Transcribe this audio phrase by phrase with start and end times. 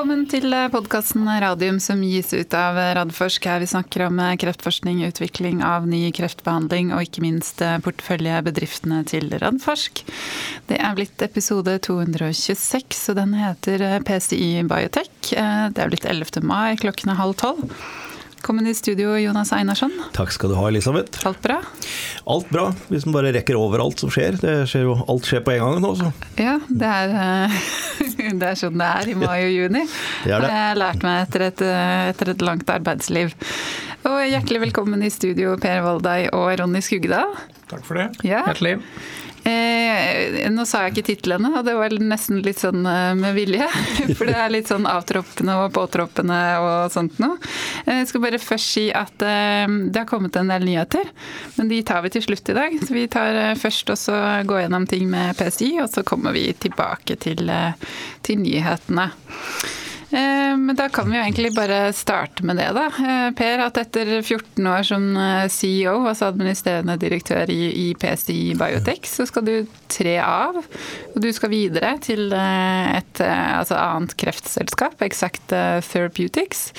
[0.00, 3.44] Velkommen til podkasten Radium som gis ut av Radforsk.
[3.44, 10.00] Her vi snakker om kreftforskning, utvikling av ny kreftbehandling og ikke minst porteføljebedriftene til Radforsk.
[10.72, 15.34] Det er blitt episode 226, og den heter PCI Biotech.
[15.36, 16.40] Det er blitt 11.
[16.48, 17.68] mai, klokken er halv tolv.
[18.40, 19.92] Velkommen i studio, Jonas Einarsson.
[20.16, 21.20] Takk skal du ha, Elisabeth.
[21.28, 21.58] Alt bra?
[22.24, 24.38] Alt bra, hvis man bare rekker over alt som skjer.
[24.40, 26.08] Det skjer jo, alt skjer på en gang nå, så.
[26.40, 27.58] Ja, det er, eh,
[28.40, 29.84] det er sånn det er i mai og juni.
[30.24, 30.48] Det er det.
[30.54, 31.62] har jeg lært meg etter et,
[32.14, 33.36] etter et langt arbeidsliv.
[34.08, 37.26] Og hjertelig velkommen i studio, Per Voldai og Ronny Skugda.
[37.68, 38.08] Takk for det.
[38.24, 38.46] Ja.
[38.48, 38.78] Hjertelig.
[39.46, 43.66] Eh, nå sa jeg ikke titlene, og det var nesten litt sånn eh, med vilje.
[44.18, 47.38] For det er litt sånn avtroppende og påtroppende og sånt noe.
[47.86, 51.10] Eh, jeg skal bare først si at eh, det har kommet en del nyheter,
[51.56, 52.78] men de tar vi til slutt i dag.
[52.84, 56.36] Så vi tar eh, først og så gå gjennom ting med PSI, og så kommer
[56.36, 57.48] vi tilbake til,
[58.26, 59.10] til nyhetene.
[60.10, 62.86] Eh, Men da kan vi jo egentlig bare starte med det, da.
[62.90, 68.38] Eh, Per, at etter 14 år som eh, CEO, altså administrerende direktør i, i PSI
[68.58, 69.54] Biotech, så skal du
[69.90, 70.58] tre av.
[71.14, 76.70] Og du skal videre til et altså annet kreftselskap, Exact Therapeutics.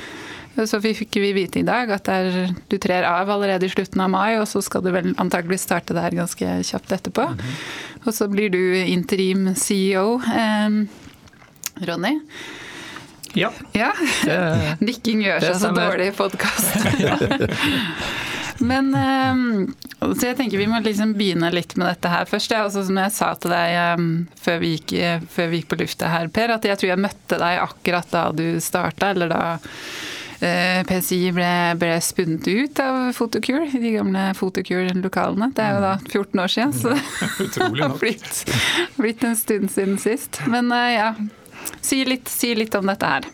[0.68, 4.02] Så fikk vi vite i dag at det er, du trer av allerede i slutten
[4.04, 7.30] av mai, og så skal du vel antagelig starte der ganske kjapt etterpå.
[8.04, 10.18] Og så blir du interim CEO.
[10.20, 10.82] Eh,
[11.88, 12.18] Ronny?
[13.38, 13.92] Ja, Ja.
[14.26, 14.38] det,
[14.88, 16.76] Nikking gjør seg så dårlig i podkast.
[18.62, 19.40] Men eh,
[20.14, 22.52] Så jeg tenker vi må liksom begynne litt med dette her først.
[22.54, 22.66] Ja.
[22.68, 24.06] Altså, som jeg sa til deg eh,
[24.44, 24.96] før, vi gikk,
[25.34, 28.28] før vi gikk på lufta her, Per, at jeg tror jeg møtte deg akkurat da
[28.36, 29.42] du starta, eller da
[30.46, 31.50] eh, PCI ble,
[31.82, 35.50] ble spunnet ut av Fotokur, i de gamle Fotokur-lokalene.
[35.58, 36.96] Det er jo da 14 år siden, så
[37.74, 38.44] det har blitt,
[39.00, 40.44] blitt en stund siden sist.
[40.52, 41.14] Men eh, ja,
[41.82, 43.28] si litt, si litt om dette her.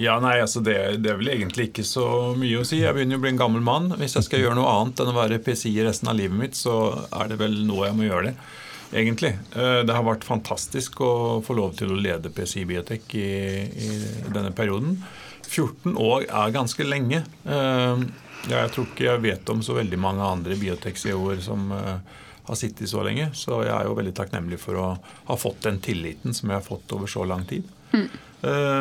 [0.00, 0.74] Ja, nei, altså det,
[1.04, 2.06] det er vel egentlig ikke så
[2.38, 2.80] mye å si.
[2.82, 3.92] Jeg begynner jo å bli en gammel mann.
[4.00, 6.74] Hvis jeg skal gjøre noe annet enn å være PCI resten av livet mitt, så
[7.14, 8.34] er det vel nå jeg må gjøre det.
[8.94, 9.30] Egentlig.
[9.54, 11.12] Eh, Det har vært fantastisk å
[11.46, 13.28] få lov til å lede PCI Biotek i,
[13.86, 13.88] i
[14.34, 14.98] denne perioden.
[15.46, 17.22] 14 år er ganske lenge.
[17.46, 18.04] Eh,
[18.50, 21.96] Jeg tror ikke jeg vet om så veldig mange andre biotek-CEO-er som eh,
[22.44, 23.30] har sittet så lenge.
[23.36, 24.86] Så jeg er jo veldig takknemlig for å
[25.30, 27.66] ha fått den tilliten som jeg har fått over så lang tid.
[27.94, 28.08] Mm.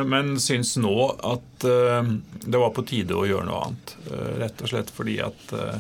[0.09, 0.93] Men syns nå
[1.23, 2.07] at eh,
[2.43, 3.93] det var på tide å gjøre noe annet.
[4.11, 5.77] Eh, Rett og slett fordi at eh,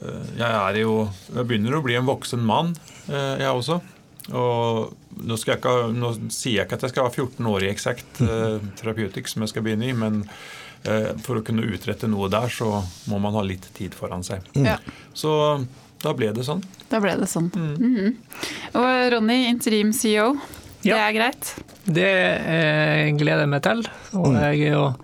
[0.00, 0.94] eh, jeg er jo
[1.34, 2.72] Jeg begynner å bli en voksen mann,
[3.10, 3.82] eh, jeg også.
[4.30, 4.94] Og
[5.26, 7.72] nå, skal jeg ikke, nå sier jeg ikke at jeg skal ha 14 år i
[7.74, 10.22] eh, Therapeutics som jeg skal begynne i, men
[10.86, 12.80] eh, for å kunne utrette noe der, så
[13.10, 14.46] må man ha litt tid foran seg.
[14.56, 14.78] Ja.
[15.12, 15.34] Så
[16.02, 16.62] da ble det sånn.
[16.90, 17.50] Da ble det sånn.
[17.54, 18.16] Mhm.
[18.74, 20.32] Og Ronny, interim CEO.
[20.82, 20.96] Det Ja.
[21.08, 21.54] er greit?
[21.86, 23.80] det eh, gleder jeg meg til.
[24.14, 24.94] Og jeg er jo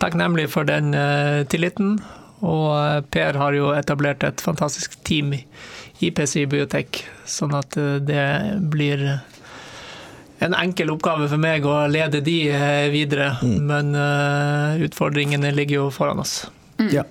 [0.00, 1.98] takknemlig for den eh, tilliten.
[2.42, 7.70] Og eh, Per har jo etablert et fantastisk team i PCI Biotech, sånn at
[8.06, 9.02] det blir
[10.40, 13.28] en enkel oppgave for meg å lede de videre, videre.
[13.42, 13.90] Men
[14.84, 16.46] utfordringene ligger jo foran oss.
[16.92, 17.02] Ja.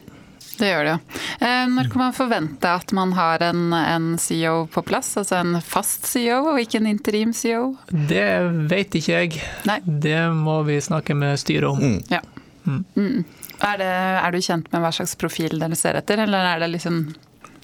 [0.57, 0.99] Det gjør det jo.
[1.45, 5.11] Eh, Når kan man forvente at man har en, en CEO på plass?
[5.21, 7.75] Altså en fast CEO og ikke en interim CEO?
[8.09, 8.25] Det
[8.71, 9.41] vet ikke jeg.
[9.69, 9.79] Nei.
[9.85, 11.99] Det må vi snakke med styret om.
[12.09, 12.23] Ja.
[12.67, 13.23] Mm.
[13.63, 16.67] Er, det, er du kjent med hva slags profil dere ser etter, eller er det
[16.73, 16.97] liksom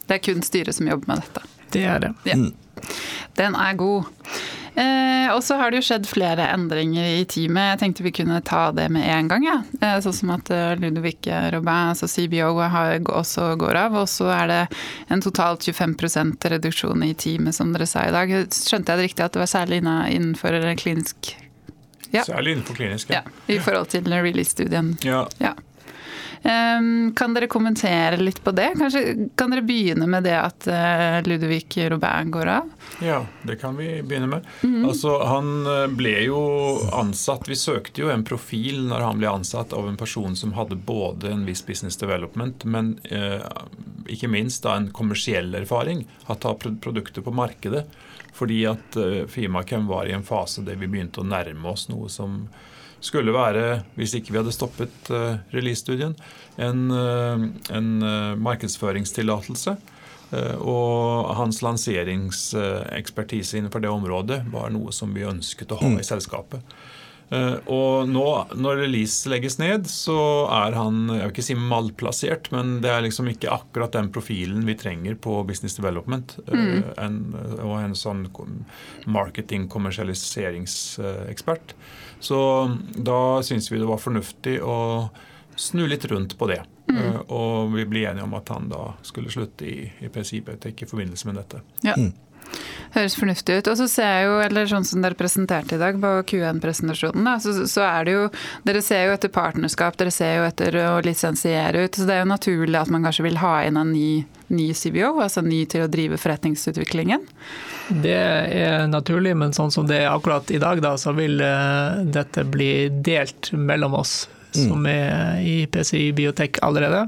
[0.07, 1.43] Det er kun styret som jobber med dette?
[1.73, 2.13] Det er det.
[2.29, 2.37] Ja.
[3.39, 4.11] Den er god.
[4.75, 7.73] Eh, og så har det jo skjedd flere endringer i teamet.
[7.73, 9.45] Jeg tenkte vi kunne ta det med en gang.
[9.45, 9.57] Ja.
[9.79, 13.99] Eh, sånn som at eh, Ludovic Robin, altså CBO, har, også går av.
[14.01, 14.61] Og så er det
[15.13, 18.33] en totalt 25% reduksjon i teamet, som dere sa i dag.
[18.49, 21.35] Skjønte jeg det riktig at det var særlig innenfor klinisk
[22.13, 22.21] Ja.
[22.25, 23.09] Særlig innenfor klinisk.
[23.09, 24.97] ja, I forhold til release-studien.
[25.05, 25.27] ja.
[25.39, 25.53] Ja.
[26.43, 28.73] Ehm, kan dere kommentere litt på det?
[28.79, 30.67] Kanskje kan dere begynne med det at
[31.27, 32.69] Ludvig Ludovic Robin går av?
[33.01, 34.47] Ja, det kan vi begynne med.
[34.85, 36.41] Altså, Han eh, ble jo
[36.93, 40.75] ansatt Vi søkte jo en profil når han ble ansatt av en person som hadde
[40.75, 43.41] både en viss business development, men eh,
[44.11, 46.05] ikke minst da en kommersiell erfaring.
[46.27, 47.85] At ta produkter på markedet.
[48.33, 52.09] Fordi at eh, Fimakem var i en fase der vi begynte å nærme oss noe
[52.11, 52.47] som
[53.03, 56.15] skulle være, hvis ikke vi hadde stoppet uh, release-studien,
[56.61, 59.73] en, eh, en eh, markedsføringstillatelse.
[60.65, 66.61] Og hans lanseringsekspertise innenfor det området var noe som vi ønsket å ha i selskapet.
[67.31, 68.25] Eh, og nå,
[68.55, 70.17] når Elise legges ned, så
[70.53, 74.65] er han jeg vil ikke si malplassert, men det er liksom ikke akkurat den profilen
[74.67, 76.37] vi trenger på business development.
[76.47, 76.83] eh, Mm.
[76.97, 78.27] En, og en sånn
[80.53, 81.73] marketing-kommersialiseringsekspert.
[82.19, 82.37] Så
[82.95, 85.09] da syns vi det var fornuftig å
[85.55, 86.61] snu litt rundt på det.
[86.89, 86.97] Mm.
[86.99, 90.83] Eh, Og vi ble enige om at han da skulle slutte i, i PCI ikke
[90.85, 91.61] i forbindelse med dette.
[91.85, 91.95] Ja.
[92.93, 93.69] Høres fornuftig ut.
[93.71, 97.55] Og så ser jeg jo, eller sånn som dere presenterte i dag på Q1-presentasjonen, så,
[97.69, 98.27] så er det jo
[98.67, 101.97] Dere ser jo etter partnerskap, dere ser jo etter å lisensiere ut.
[101.97, 104.23] Så det er jo naturlig at man kanskje vil ha inn en ny,
[104.53, 107.25] ny CBO, altså ny til å drive forretningsutviklingen.
[108.03, 112.03] Det er naturlig, men sånn som det er akkurat i dag, da, så vil uh,
[112.05, 114.23] dette bli delt mellom oss
[114.53, 117.07] som er i PCI Biotek allerede.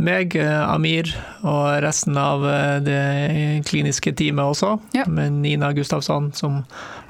[0.00, 1.10] Meg, eh, Amir
[1.44, 5.04] og resten av eh, det kliniske teamet også, Ja.
[5.06, 6.64] med Nina Gustavsson som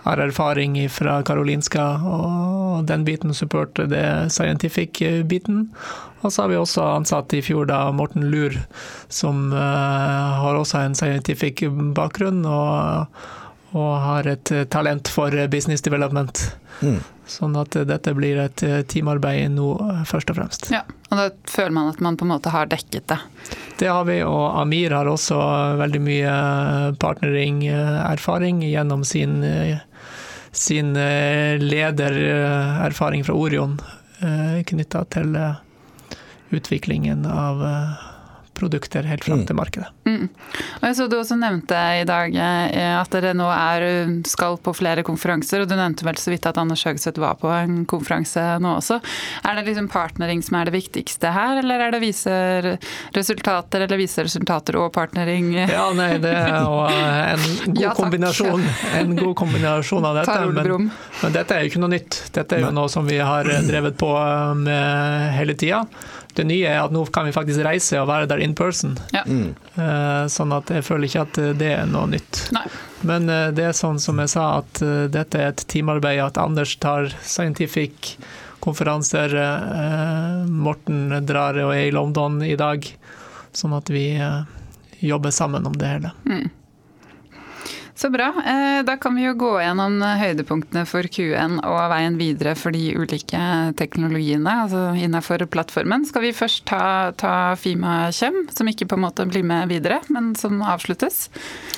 [0.04, 5.68] har erfaring fra Karolinska og den biten supporter det scientific-biten.
[6.22, 8.54] Og så har vi også ansatt i fjor da Morten Lur,
[9.08, 9.58] som eh,
[10.42, 11.62] har også en scientific
[11.94, 13.06] bakgrunn og,
[13.72, 16.44] og har et eh, talent for business development.
[16.82, 17.00] Mm.
[17.28, 20.68] Sånn at eh, dette blir et eh, teamarbeid nå, eh, først og fremst.
[20.74, 23.18] Ja, og da føler man at man på en måte har dekket det.
[23.80, 25.38] Det har vi, og Amir har også
[25.80, 26.34] veldig mye
[27.02, 29.80] partnering-erfaring gjennom sin, eh,
[30.52, 33.80] sin eh, ledererfaring fra Orion
[34.22, 35.56] knytta til eh,
[36.54, 38.02] utviklingen av eh,
[38.56, 39.88] produkter helt fram til markedet.
[40.06, 40.28] Mm.
[40.80, 43.84] Og jeg så Du også nevnte i dag eh, at dere nå er,
[44.28, 47.50] skal på flere konferanser, og du nevnte vel så vidt at Anders Høgseth var på
[47.52, 49.00] en konferanse nå også.
[49.48, 52.32] Er det liksom partnering som er det viktigste her, eller er det vise
[53.16, 55.52] resultater eller vise resultater og partnering?
[55.62, 58.66] Ja, nei, det er jo eh, en god, Ja, kombinasjon,
[59.00, 60.40] en god kombinasjon av dette.
[60.52, 60.90] Men,
[61.22, 62.22] men dette er jo ikke noe nytt.
[62.34, 64.12] Dette er jo noe som vi har drevet på
[64.62, 65.84] med hele tida.
[66.34, 68.94] Det nye er at nå kan vi faktisk reise og være der in person.
[69.12, 69.22] Ja.
[69.26, 69.50] Mm.
[70.32, 72.46] Sånn at jeg føler ikke at det er noe nytt.
[72.56, 72.64] Nei.
[73.08, 76.20] Men eh, det er sånn som jeg sa, at eh, dette er et teamarbeid.
[76.22, 78.14] At Anders tar scientific
[78.62, 79.34] konferanser.
[79.34, 82.86] eh, Morten drar og er i London i dag.
[83.52, 84.42] Sånn at vi eh,
[85.02, 86.12] jobber sammen om det hele.
[88.02, 88.32] Så bra.
[88.46, 92.96] Eh, Da kan vi jo gå gjennom høydepunktene for Q1 og veien videre for de
[92.98, 93.42] ulike
[93.78, 96.02] teknologiene altså innenfor plattformen.
[96.08, 100.00] Skal vi først ta, ta Fima Kjem, som ikke på en måte blir med videre,
[100.10, 101.28] men som avsluttes?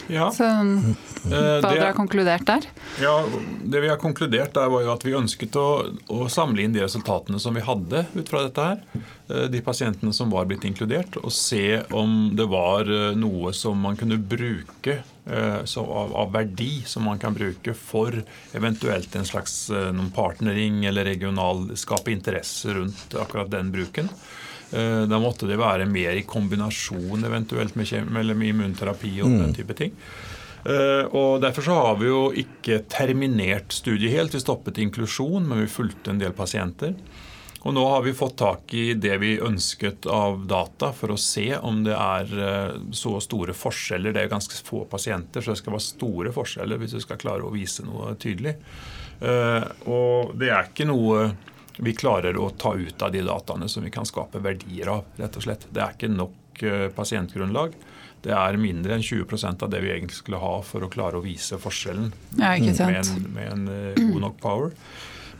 [0.09, 2.71] Ja, Så eh, hva dere har konkludert der?
[3.05, 3.19] Ja,
[3.61, 5.69] Det vi har konkludert der var jo at vi ønsket å,
[6.09, 8.81] å samle inn de resultatene som vi hadde ut fra dette her.
[9.29, 13.81] Eh, De pasientene som var blitt inkludert, og se om det var eh, noe som
[13.81, 18.17] man kunne bruke eh, så av, verdi som man kan bruke for
[18.57, 24.11] eventuelt en slags noen partnering eller regional skape interesse rundt akkurat den bruken.
[24.75, 29.93] Da måtte det være mer i kombinasjon eventuelt med, med immunterapi og den type ting.
[31.15, 34.35] Og Derfor så har vi jo ikke terminert studiet helt.
[34.35, 36.97] Vi stoppet inklusjon, men vi fulgte en del pasienter.
[37.65, 41.47] Og nå har vi fått tak i det vi ønsket av data for å se
[41.57, 44.13] om det er eh, så store forskjeller.
[44.13, 47.47] Det er ganske få pasienter, så det skal være store forskjeller hvis du skal klare
[47.49, 48.53] å vise noe tydelig.
[49.25, 51.31] Eh, Og det er ikke noe
[51.81, 55.41] vi klarer å ta ut av de dataene som vi kan skape verdier av, rett
[55.41, 55.65] og slett.
[55.75, 57.73] Det er ikke nok eh, pasientgrunnlag.
[58.25, 61.25] Det er mindre enn 20% av det vi egentlig skulle ha for å klare å
[61.25, 63.67] vise forskjellen Ja, med en, med en
[64.13, 64.71] god nok power.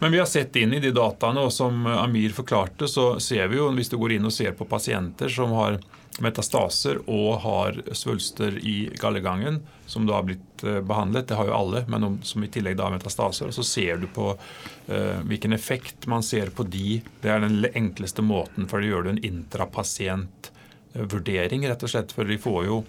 [0.01, 3.57] Men vi har sett inn i de dataene, og som Amir forklarte, så ser vi
[3.61, 5.79] jo, hvis du går inn og ser på pasienter som har
[6.23, 9.57] metastaser og har svulster i gallegangen,
[9.91, 12.77] som da har blitt eh, behandlet, det har jo alle, men om- som i tillegg
[12.79, 17.01] da har metastaser, så ser du på uh, hvilken effekt man ser på de.
[17.23, 22.25] Det er den enkleste måten, for det gjør du en intrapasientvurdering, rett og slett, for
[22.29, 22.85] de får jo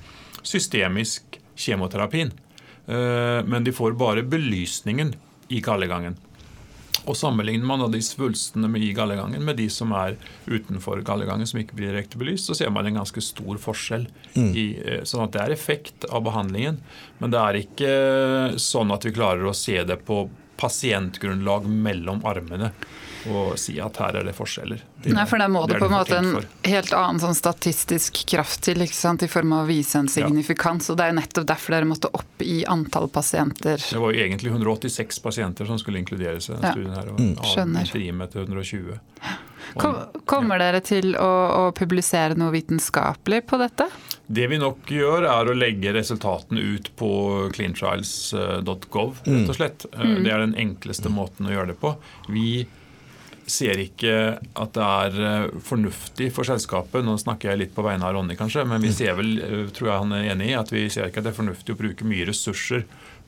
[0.46, 2.30] systemisk kjemoterapien.
[2.88, 5.14] uh, Men de får bare belysningen
[5.50, 6.16] i gallegangen.
[7.06, 10.16] Og Sammenligner man de svulstene i gallegangen med de som er
[10.48, 14.08] utenfor gallegangen, som ikke blir direkte belyst, så ser man en ganske stor forskjell.
[14.36, 16.80] I, eh, sånn at det er effekt av behandlingen,
[17.20, 17.94] men det er ikke
[18.62, 20.26] sånn at vi klarer å se det på
[20.58, 22.72] pasientgrunnlag mellom armene
[23.32, 24.82] og si at her er det forskjeller.
[25.02, 28.62] Det- Nei, for da må det på en måte en helt annen sånn statistisk kraft
[28.64, 29.24] til, ikke sant?
[29.24, 30.90] i form av å vise en signifikans.
[30.90, 33.78] Og det er jo nettopp derfor dere måtte opp i antall pasienter.
[33.78, 36.72] Det var jo egentlig 186 pasienter som skulle inkluderes i denne Ja.
[36.72, 37.82] studien her, og Skjønner.
[37.86, 39.00] avbryter med til 120.
[39.78, 43.88] Kom, kommer dere til å, å publisere noe vitenskapelig på dette?
[44.32, 49.86] Det vi nok gjør, er å legge resultatene ut på cleantrials.gov, rett og slett.
[49.94, 50.24] Mm.
[50.24, 51.96] Det er den enkleste måten å gjøre det på.
[52.30, 52.66] Vi
[53.48, 54.14] ser ikke
[54.58, 58.36] at det er eh, fornuftig for selskapet, nå snakker jeg litt på vegne av Ronny
[58.40, 61.10] kanskje, men vi ser vel, eh, tror jeg han er enig i, at vi ser
[61.12, 62.86] ikke at det er fornuftig å bruke mye ressurser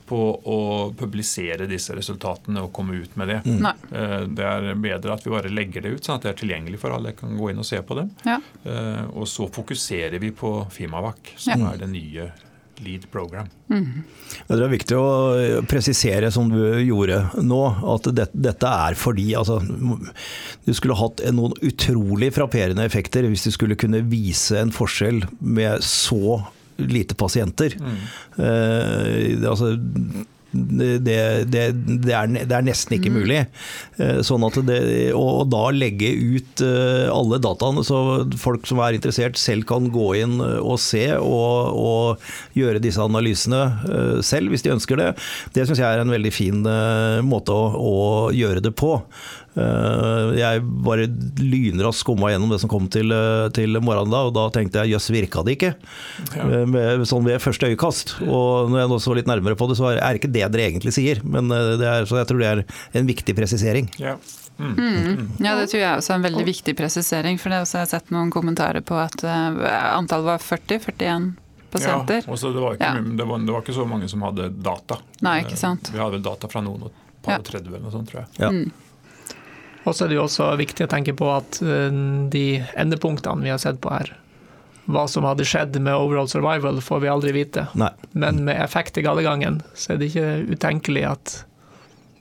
[0.08, 0.58] på å
[0.96, 3.42] publisere disse resultatene og komme ut med det.
[3.44, 3.74] Nei.
[3.92, 6.78] Eh, Det er bedre at vi bare legger det ut, sånn at det er tilgjengelig
[6.80, 8.08] for alle Jeg kan gå inn og se på det.
[8.24, 8.38] Ja.
[8.64, 11.72] Eh, Og så fokuserer vi på Fimavac, som Ja.
[11.74, 12.32] er det nye
[12.84, 13.48] lead program.
[13.72, 14.04] Mm.
[14.48, 15.08] Det er viktig å
[15.70, 17.60] presisere, som du gjorde nå,
[17.94, 19.58] at det, dette er fordi altså,
[20.66, 25.84] Du skulle hatt noen utrolig frapperende effekter hvis du skulle kunne vise en forskjell med
[25.84, 26.40] så
[26.78, 27.74] lite pasienter.
[28.38, 29.74] Eh, altså,
[30.50, 31.16] det, det,
[31.52, 33.42] det, er, det er nesten ikke mulig.
[34.00, 34.78] Eh, Sånn at det,
[35.16, 40.08] og, da legge ut eh, alle dataene, så folk som er interessert selv kan gå
[40.22, 43.60] inn eh, og se og, og gjøre disse analysene
[44.24, 45.10] selv, hvis de ønsker det.
[45.54, 46.64] Det syns jeg er en veldig fin
[47.26, 47.98] måte å, å
[48.34, 48.96] gjøre det på.
[49.56, 51.06] Eh, Jeg bare
[51.40, 54.92] lynraskt skumma gjennom det som kom til, eh, til morgenen da, og da tenkte jeg
[54.94, 55.72] jøss, virka det ikke?
[56.36, 56.44] Ja.
[56.66, 58.16] Med, sånn ved første øyekast.
[58.28, 60.68] Og når jeg nå så litt nærmere på det, så er det ikke det dere
[60.70, 61.22] egentlig sier.
[61.24, 62.64] Men eh, det er, så jeg tror det er
[63.00, 63.88] en viktig presisering.
[63.98, 64.16] Ja.
[64.58, 67.36] Ja, det tror jeg også er en veldig viktig presisering.
[67.38, 69.60] For det har jeg sett noen kommentarer på at eh,
[69.94, 71.28] antallet var 40-41
[71.70, 72.24] pasienter.
[72.26, 72.94] Ja, og det, var ikke, Ja.
[72.98, 74.98] mye- det, var, det var ikke så mange som hadde data.
[75.22, 75.90] Nei, ikke sant.
[75.90, 77.38] Eh, Vi hadde vel data fra noen og par Ja.
[77.38, 78.28] og 30 eller noe sånt, tror jeg.
[78.42, 78.50] Ja.
[79.88, 82.00] Og så er det jo også viktig å tenke på at eh,
[82.32, 84.12] de endepunktene vi har sett på her,
[84.88, 87.66] hva som hadde skjedd med overall survival, får vi aldri vite.
[87.76, 87.90] Nei.
[88.16, 91.36] Men med effekt i gallegangen, så er det ikke utenkelig at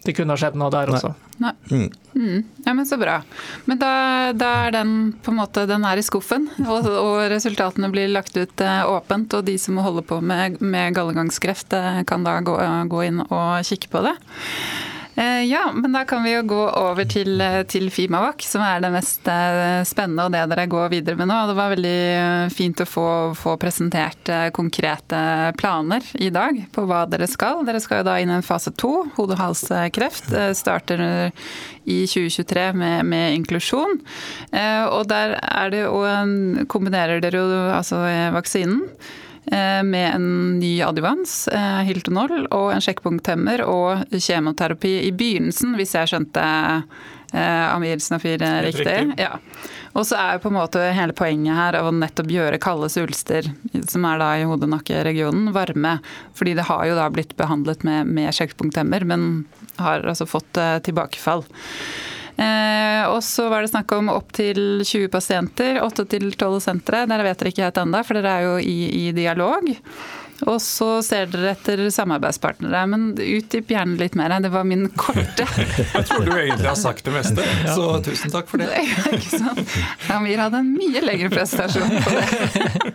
[0.07, 0.97] det kunne ha skjedd noe der Nei.
[0.97, 1.13] også.
[1.43, 1.53] Nei.
[1.69, 1.87] Mm.
[2.17, 2.43] Mm.
[2.65, 3.21] Ja, men Så bra.
[3.65, 3.91] Men da,
[4.33, 4.93] da er den
[5.23, 9.35] på en måte, den er i skuffen, og, og resultatene blir lagt ut eh, åpent.
[9.37, 12.55] Og de som holder på med, med gallegangskreft, eh, kan da gå,
[12.91, 14.15] gå inn og kikke på det.
[15.17, 18.81] Eh, Ja, men da kan vi jo gå over til, eh, til Fimavak, som er
[18.83, 21.37] det mest eh, spennende og det dere går videre med nå.
[21.49, 23.07] Det var veldig fint å få,
[23.37, 25.21] få presentert konkrete
[25.57, 27.65] planer i dag på hva dere skal.
[27.65, 30.29] Dere skal jo da inn i en fase to, hode-hals-kreft.
[30.37, 31.01] eh, Starter
[31.87, 33.97] i 2023 med, med inklusjon.
[34.91, 38.01] Og der er det jo en, kombinerer dere jo altså
[38.35, 38.83] vaksinen
[39.47, 40.25] med en
[40.59, 46.43] ny adjuvans, eh, Hiltonol, og en sjekkpunkthemmer og kjemoterapi i begynnelsen, hvis jeg skjønte
[47.33, 48.85] eh, Amir Snafir eh, riktig.
[48.85, 49.19] riktig.
[49.21, 49.37] Ja.
[49.97, 52.89] Og så er jo på en måte hele poenget her av å nettopp gjøre kalde
[52.93, 53.47] svulster,
[53.89, 55.97] som er da i hode-nakke-regionen, varme.
[56.37, 59.47] Fordi det har jo da blitt behandlet med, med sjekkpunkthemmer, men
[59.81, 61.45] har altså fått eh, tilbakefall.
[62.37, 67.05] Eh, og så var det snakk om opptil 20 pasienter, 8-12 sentre.
[67.09, 68.77] Dere vet dere ikke helt ennå, for dere er jo i,
[69.07, 69.71] i dialog.
[70.45, 72.83] Og så ser dere etter samarbeidspartnere.
[72.91, 74.35] Men utdyp gjerne litt mer.
[74.43, 75.47] Det var min korte.
[75.97, 78.69] Jeg tror du egentlig har sagt det meste, så tusen takk for det.
[79.17, 79.77] ikke sant?
[80.13, 82.93] Amir hadde en mye lengre prestasjon på det.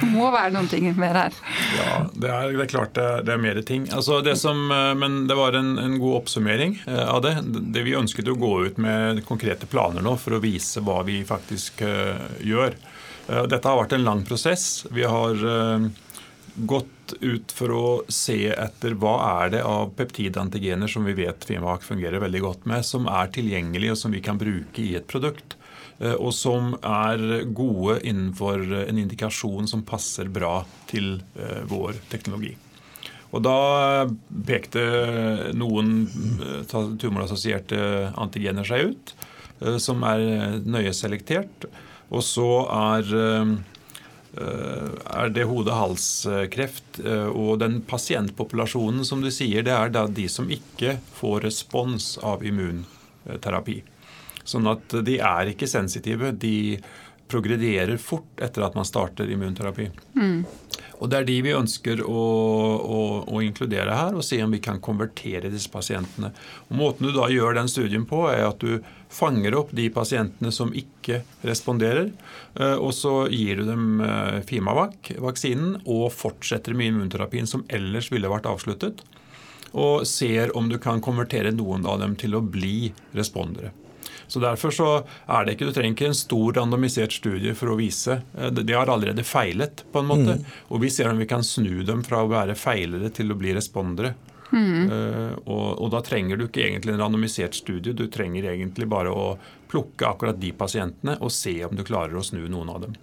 [0.00, 1.38] Det må være noen ting mer her.
[1.76, 3.86] Ja, det er, det er klart det det er mer ting.
[3.92, 7.36] Altså det som, eh, men det var en, en god oppsummering eh, av det.
[7.44, 7.84] det.
[7.86, 11.82] Vi ønsket å gå ut med konkrete planer nå for å vise hva vi faktisk
[11.86, 12.76] eh, gjør.
[13.28, 14.86] Dette har vært en lang prosess.
[14.88, 15.42] Vi har
[16.66, 21.86] gått ut for å se etter hva er det av peptidantigener som vi vet Fimak
[21.86, 25.58] fungerer veldig godt med, som er tilgjengelige og som vi kan bruke i et produkt.
[25.98, 32.54] Eh, og som er gode innenfor en indikasjon som passer bra til eh, vår teknologi.
[33.28, 34.06] Og da
[34.48, 34.84] pekte
[35.58, 39.16] noen eh, tumorassosierte antigener seg ut,
[39.82, 41.66] som er nøye selektert.
[42.14, 43.08] Og så er
[44.36, 47.00] er det hode-hals-kreft.
[47.04, 52.18] eh, Og den pasientpopulasjonen som du sier, det er da de som ikke får respons
[52.22, 53.82] av immunterapi.
[54.44, 56.32] Sånn at de er ikke sensitive.
[56.32, 56.78] De
[57.30, 59.88] progrederer fort etter at man starter immunterapi.
[60.98, 62.22] Og det er de vi ønsker å,
[62.82, 66.32] å, å inkludere her, og se om vi kan konvertere disse pasientene.
[66.68, 68.82] Og Måten du da gjør den studien på, er at du
[69.12, 72.10] fanger opp de pasientene som ikke responderer,
[72.58, 78.30] eh, og så gir du dem eh, Fimavac-vaksinen og fortsetter med immunterapien som ellers ville
[78.30, 79.04] vært avsluttet,
[79.78, 83.70] og ser om du kan konvertere noen av dem til å bli respondere.
[84.28, 84.88] Så Derfor så
[85.26, 88.20] er det ikke, du trenger ikke en stor randomisert studie for å vise.
[88.36, 90.38] Eh, De har allerede feilet, på en måte.
[90.68, 93.56] Og vi ser om vi kan snu dem fra å være feilere til å bli
[93.56, 94.14] respondere.
[94.52, 94.88] Mm.
[94.88, 99.12] Uh, og, og, da trenger du ikke egentlig en randomisert studie, du trenger egentlig bare
[99.12, 99.34] å
[99.68, 102.96] plukke akkurat de pasientene og se om du klarer å snu noen av dem.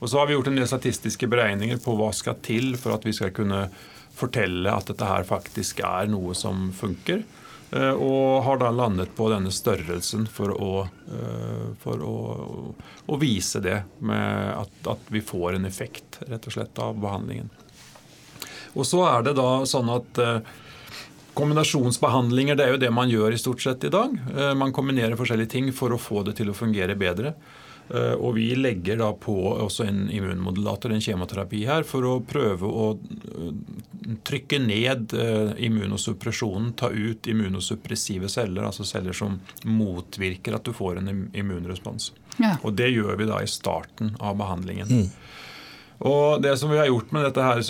[0.00, 3.06] Og så har vi gjort en del statistiske beregninger på hva skal til for at
[3.06, 3.68] vi skal kunne
[4.16, 7.22] fortelle at dette her faktisk er noe som funker.
[7.70, 12.14] Uh, og har da landet på denne størrelsen for å, uh, for å,
[13.06, 17.52] å vise det med at, at vi får en effekt rett og slett av behandlingen.
[18.78, 20.42] Og så er det da sånn at eh,
[21.38, 24.14] Kombinasjonsbehandlinger det er jo det man gjør i stort sett i dag.
[24.34, 27.34] Eh, man kombinerer forskjellige ting for å få det til å fungere bedre.
[27.90, 32.70] Eh, og vi legger da på også en immunmodulator, en kjemoterapi her, for å prøve
[32.70, 32.88] å
[34.26, 35.12] trykke ned
[35.60, 39.36] immunosuppresjonen, ta ut immunosuppressive celler, altså celler som
[39.68, 42.10] motvirker at du får en immunrespons.
[42.40, 42.56] Ja.
[42.64, 44.90] Og det gjør vi da i starten av behandlingen.
[44.90, 45.06] Mm.
[46.00, 47.60] Og Det som vi har gjort med dette her,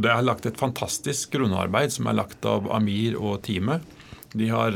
[0.00, 3.84] det er lagt et fantastisk grunnarbeid som er lagt av Amir og teamet.
[4.32, 4.72] De har,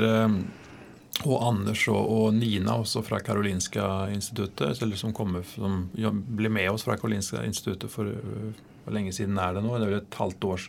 [1.22, 6.70] og Anders og, og Nina også fra Karolinska instituttet, eller som, kommer, som ble med
[6.72, 8.52] oss fra Karolinska instituttet for uh,
[8.82, 9.76] hvor lenge siden er det nå?
[9.76, 10.62] Det er vel et halvt år,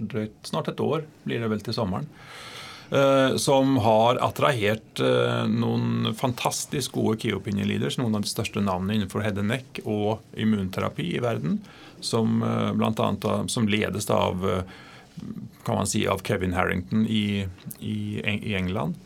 [0.46, 2.06] Snart et år blir det vel til sommeren.
[2.94, 8.62] Eh, som har attrahert eh, noen fantastisk gode key opinion leaders, noen av de største
[8.62, 11.58] navnene innenfor head and neck og immunterapi i verden,
[12.06, 14.46] som, eh, blant annet, som ledes av
[15.64, 17.46] kan man si, av Kevin Harrington i,
[17.80, 18.98] i, i England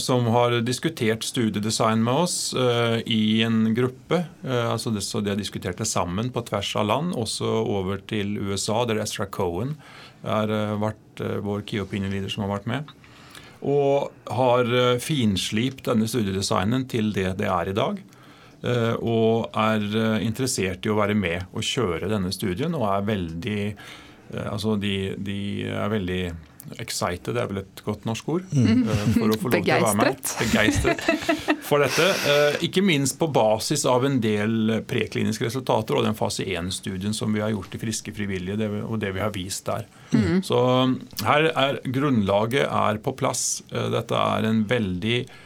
[0.00, 4.22] som har diskutert studiedesign med oss uh, i en gruppe.
[4.40, 8.00] Uh, altså det, så De har diskutert det sammen på tvers av land, også over
[8.08, 9.74] til USA, der Ezra Cohen
[10.24, 12.94] har vært vår key opinion leader som har vært med.
[13.64, 18.00] Og har eh, finslipt denne studiedesignen til det det er i dag.
[18.66, 23.08] Eh, og er eh, interessert i å være med og kjøre denne studien, og er
[23.14, 23.60] veldig
[24.26, 26.22] Altså de, de er veldig
[26.82, 28.46] Excited er vel et godt norsk ord.
[28.52, 28.82] Mm.
[29.14, 30.32] For å få lov til å være med.
[30.40, 31.04] Begeistret
[31.66, 32.08] for dette.
[32.30, 37.32] Eh, ikke minst på basis av en del prekliniske resultater og den fase 1-studien som
[37.34, 39.88] vi har gjort i Friske frivillige, og det vi har vist der.
[40.12, 40.42] Mm.
[40.46, 40.60] Så
[41.26, 43.62] her er grunnlaget er på plass.
[43.72, 45.42] Eh, dette er en veldig Eh,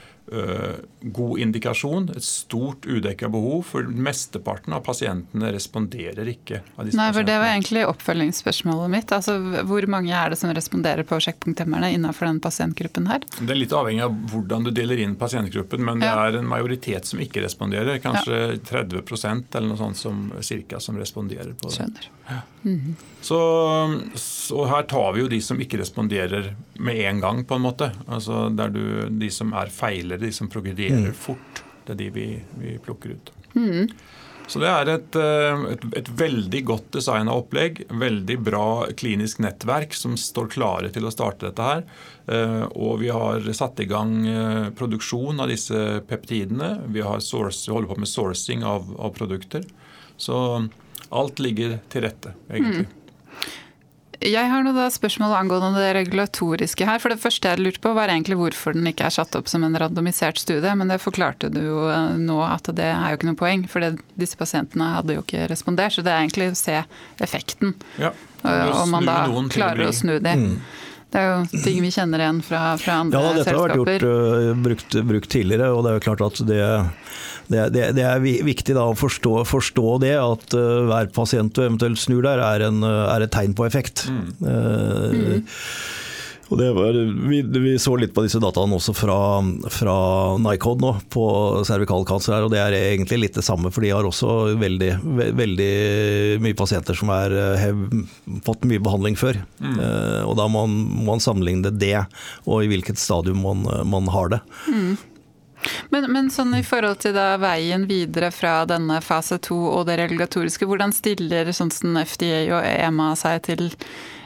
[1.00, 6.60] god indikasjon, et stort udekka behov, for mesteparten av pasientene responderer ikke.
[6.78, 9.12] Nei, for Det var egentlig oppfølgingsspørsmålet mitt.
[9.12, 13.26] Altså, Hvor mange er det som responderer på sjekkpunkthemmerne innenfor den pasientgruppen her?
[13.40, 16.14] Det er litt avhengig av hvordan du deler inn pasientgruppen, men ja.
[16.14, 17.98] det er en majoritet som ikke responderer.
[18.04, 18.58] Kanskje ja.
[18.70, 21.78] 30% eller noe sånt som, cirka, som responderer på det.
[21.80, 22.10] Skjønner.
[22.30, 22.42] Ja.
[22.62, 22.94] Mm -hmm.
[23.20, 23.40] Så,
[24.14, 27.90] så, her tar vi jo de som ikke responderer med en gang, på en måte.
[28.08, 31.18] Altså der du, De som er feilere, de som progrederer mm.
[31.18, 31.62] fort.
[31.84, 32.26] Det er de vi,
[32.62, 33.32] vi plukker ut.
[33.52, 33.90] Mm.
[34.50, 37.84] Så det er et, eh, et, et veldig godt designa opplegg.
[38.00, 38.66] Veldig bra
[38.98, 41.84] klinisk nettverk som står klare til å starte dette her.
[42.26, 46.72] Eh, og vi har satt i gang eh, produksjon av disse peptidene.
[46.90, 49.68] Vi har source, holder på med sourcing av, av produkter.
[50.20, 50.40] Så
[51.14, 52.88] alt ligger til rette, egentlig.
[52.88, 52.98] Mm.
[54.20, 57.00] Jeg har noe spørsmål angående det regulatoriske her.
[57.00, 59.64] For Det første jeg lurte på, var egentlig hvorfor den ikke er satt opp som
[59.64, 60.74] en randomisert studie.
[60.76, 63.96] Men det forklarte du jo eh, nå at det er jo ikke noe poeng, for
[64.20, 65.96] disse pasientene hadde jo ikke respondert.
[65.96, 66.76] Så det er egentlig å se
[67.24, 67.72] effekten.
[68.00, 68.12] Ja,
[68.44, 70.36] Om man da klarer å snu det.
[70.36, 70.60] Mm.
[71.10, 73.24] Det er jo ting vi kjenner igjen fra, fra andre selskaper.
[73.24, 73.72] Ja, dette selskaper.
[73.72, 76.60] har vært gjort, uh, brukt, brukt, tidligere, og det er jo klart at det,
[77.50, 81.64] det, det, det er viktig da å forstå, forstå det, at uh, hver pasient du
[81.64, 84.06] eventuelt snur der, er, en, er et tegn på effekt.
[84.10, 84.28] Mm.
[84.44, 85.48] Uh, mm.
[86.50, 86.96] Og var,
[87.30, 89.18] vi, vi, så litt på disse dataene også fra,
[89.70, 89.94] fra
[90.42, 91.26] Nycod nå, på
[91.66, 92.42] cervikalkancer.
[92.42, 94.88] og Det er egentlig litt det samme, for de har også veldig,
[95.38, 95.70] veldig
[96.42, 97.34] mye pasienter som har
[98.46, 99.38] fått mye behandling før.
[99.62, 99.78] Mm.
[99.78, 102.00] Uh, og Da må man, man, sammenligne det,
[102.46, 104.42] og i hvilket stadium man, man har det.
[104.66, 104.98] Mm.
[105.90, 109.98] Men, men, sånn i forhold til da veien videre fra denne fase to og det
[110.00, 113.68] regulatoriske, hvordan stiller sånn som FDA og EMA seg til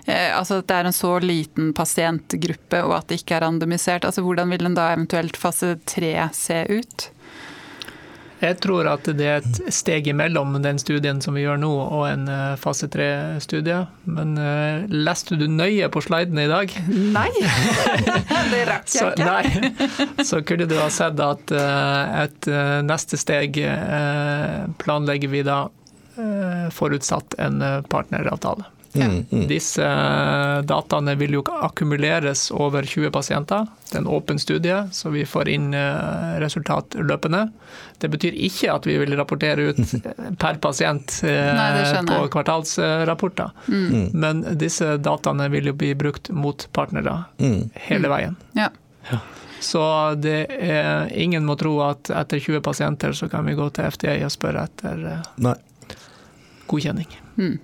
[0.04, 4.04] Eh, altså at det er en så liten pasientgruppe og at det ikke er randomisert.
[4.04, 7.08] Altså hvordan vil den da eventuelt fase tre se ut?
[8.42, 12.02] Jeg tror at det er et steg imellom den studien som vi gjør nå og
[12.08, 13.78] en eh, fase tre-studie.
[14.04, 16.74] Men uh, leste du nøye på slidene i dag?
[16.88, 17.28] Nei,
[18.52, 19.30] det rakk jeg ikke.
[19.30, 20.24] Nei.
[20.26, 23.56] Så kunne du ha sett at uh, et uh, neste steg
[24.80, 25.64] planlegger vi da
[26.74, 27.58] forutsatt en
[27.90, 28.68] partneravtale.
[28.94, 29.46] Mm, mm.
[29.50, 33.64] Disse eh, dataene vil jo akkumuleres over 20 pasienter.
[33.88, 37.48] Det er en åpen studie, så vi får inn eh, resultat løpende.
[37.98, 39.80] Det betyr ikke at vi vil rapportere ut
[40.42, 43.50] per pasient eh, Nei, på kvartalsrapporter.
[43.66, 44.08] Mm.
[44.14, 47.70] Men disse dataene vil jo bli brukt mot partnere Mm.
[47.88, 48.36] hele veien.
[48.54, 48.68] Ja.
[49.64, 49.80] Så
[50.20, 54.16] det er, ingen må tro at etter 20 pasienter så kan vi gå til FDA
[54.26, 55.54] og spørre etter eh, Nei.
[56.70, 57.08] godkjenning.
[57.38, 57.54] Mm.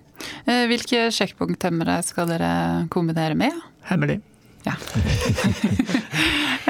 [0.45, 2.53] Eh, Hvilke sjekkpunkthemmere skal dere
[2.93, 3.57] kombinere med?
[3.91, 4.21] Hemmelig.
[4.67, 4.77] Ja.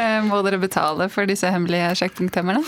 [0.01, 2.63] Eh, Må dere betale for disse hemmelige sjekkpunkthemmerne?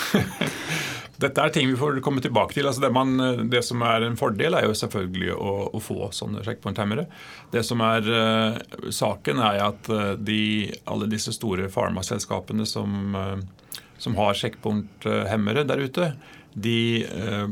[1.23, 2.67] Dette er ting vi får komme tilbake til.
[2.69, 3.15] Altså det, man,
[3.49, 7.07] det som er en fordel, er jo selvfølgelig å, å få sånne sjekkpunkthemmere.
[7.55, 8.59] Det som er uh,
[8.93, 10.43] saken, er at eh, de,
[10.91, 16.11] alle disse store farmaselskapene som, uh, som har sjekkpunkthemmere der ute,
[16.53, 17.47] de uh,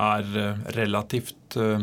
[0.00, 1.80] er eh, relativt eh,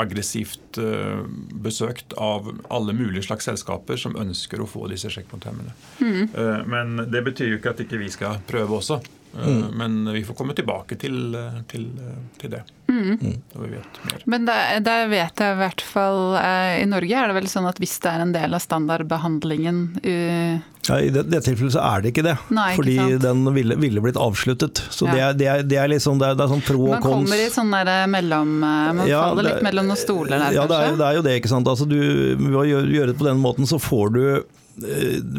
[0.00, 1.20] aggressivt eh,
[1.64, 5.74] besøkt av alle mulige slags selskaper som ønsker å få disse sjekkpunkthemmerne.
[6.02, 9.00] Eh, Men det betyr jo ikke at ikke vi skal prøve også.
[9.36, 13.98] Eh, Men vi får komme tilbake til, eh, til, eh, til det når vi vet
[14.08, 14.22] mer.
[14.24, 17.98] Men der, vet jeg i hvert fall I Norge er det vel sånn at hvis
[18.00, 20.56] det er en del av standardbehandlingen uh,
[20.88, 23.22] Ja, I det, det tilfellet så er det ikke det, Nei, ikke fordi sant.
[23.26, 24.80] den ville, ville blitt avsluttet.
[24.88, 25.12] Så Ja.
[25.12, 27.04] det, er, det, er, det er liksom det er, det er sånn pro og Man
[27.04, 30.64] kommer i sånn der mellom Man Ja, faller det- litt mellom noen stoler der, Ja,
[30.66, 30.98] det er, kanskje?
[31.02, 31.68] det er jo det, ikke sant.
[31.68, 31.98] Altså, du,
[32.40, 34.22] ved å gjøre, det på den måten, så får du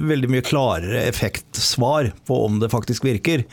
[0.10, 3.44] veldig mye klarere effektsvar på om det faktisk virker.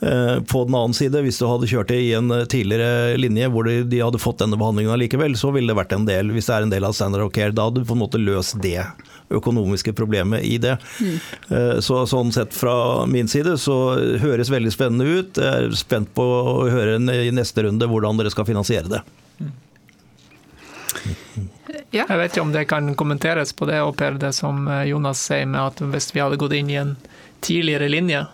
[0.00, 3.48] Eh, På den annen side, hvis du hadde kjørt det i en eh, tidligere linje
[3.52, 6.50] hvor de, de hadde fått denne behandlingen allikevel, så ville det vært en del, hvis
[6.50, 8.58] det er en del av standard of care, da hadde du på en måte løst
[8.62, 8.82] det
[9.32, 10.74] økonomiske problemet i det.
[11.00, 11.80] Mm.
[11.80, 13.76] Så sånn sett fra min side så
[14.20, 15.40] høres veldig spennende ut.
[15.40, 19.00] Jeg er spent på å høre i neste runde hvordan dere skal finansiere det.
[21.92, 22.06] Ja.
[22.08, 25.20] Jeg vet ikke om det kan kommenteres på det, og Per, det som eh, Jonas
[25.28, 26.96] sier med at hvis vi hadde gått inn i en
[27.44, 28.24] tidligere linje,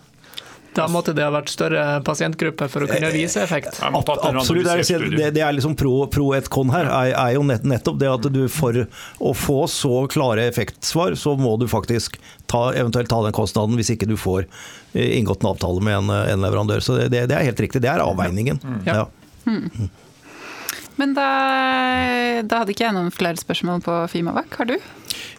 [0.79, 3.81] da måtte det ha vært større pasientgruppe for å kunne vise effekt.
[3.83, 4.69] Absolutt.
[5.17, 8.29] Det er, er liksom pro, pro et con her, er, er jo nettopp det at
[8.31, 8.85] du for
[9.19, 13.91] å få så klare effektsvar, så må du faktisk ta, eventuelt ta den kostnaden hvis
[13.97, 16.85] ikke du får eh, inngått en avtale med en, eh, en leverandør.
[16.85, 17.83] Så det, det er helt riktig.
[17.83, 18.63] Det er avveiningen.
[18.87, 19.03] Ja.
[19.03, 19.09] Ja.
[20.99, 21.29] Men da,
[22.43, 24.57] da hadde ikke jeg noen flere spørsmål på Fimavak.
[24.59, 24.75] Har du?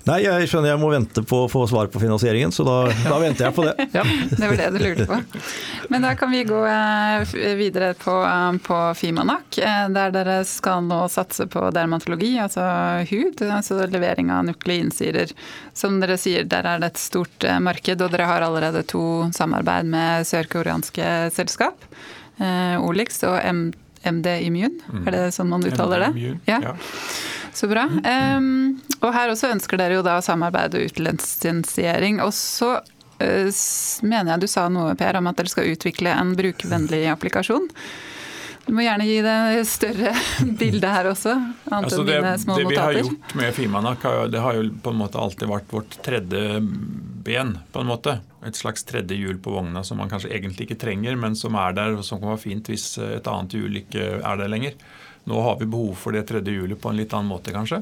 [0.07, 3.17] Nei, jeg skjønner jeg må vente på å få svar på finansieringen, så da, da
[3.21, 3.75] venter jeg på det.
[3.99, 4.03] Ja.
[4.05, 5.17] Det var det du lurte på.
[5.91, 10.85] Men da kan vi gå eh, videre på, eh, på Fimanak, eh, der dere skal
[10.87, 12.63] nå satse på dermatologi, altså
[13.09, 15.33] hud, altså levering av nukleinsyrer.
[15.77, 19.03] Som dere sier, der er det et stort marked, og dere har allerede to
[19.35, 21.85] samarbeid med sørkoreanske selskap.
[22.39, 23.63] Olix og M
[24.03, 26.13] MD Immune, er det sånn man uttaler det?
[26.15, 26.59] Immune, Ja.
[26.63, 26.75] ja.
[27.53, 27.87] Så bra.
[28.37, 32.21] Um, og her også ønsker dere jo da samarbeid og utlisensiering.
[32.23, 33.49] Og så uh,
[34.05, 37.67] mener jeg du sa noe, Per, om at dere skal utvikle en brukervennlig applikasjon.
[38.69, 40.13] Du må gjerne gi det større
[40.61, 41.33] bildet her også,
[41.71, 45.17] annet Altså det, det vi har gjort med Fimanak, det har jo på en måte
[45.17, 46.59] alltid vært vårt tredje
[47.25, 47.55] ben.
[47.73, 48.19] på en måte.
[48.47, 51.73] Et slags tredje hjul på vogna som man kanskje egentlig ikke trenger, men som er
[51.75, 54.77] der, og som kan være fint hvis et annet hjul ikke er der lenger.
[55.27, 57.81] Nå har vi behov for det tredje hjulet på en litt annen måte, kanskje.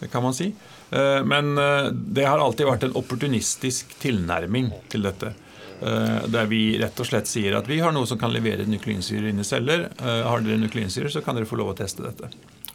[0.00, 0.48] Det kan man si.
[0.90, 5.30] Eh, Men eh, det har alltid vært en opportunistisk tilnærming til dette.
[5.80, 9.30] Eh, Der vi rett og slett sier at vi har noe som kan levere nukleinsyre
[9.30, 9.86] inn i celler.
[10.02, 12.28] Eh, Har dere nukleinsyre, så kan dere få lov å teste dette.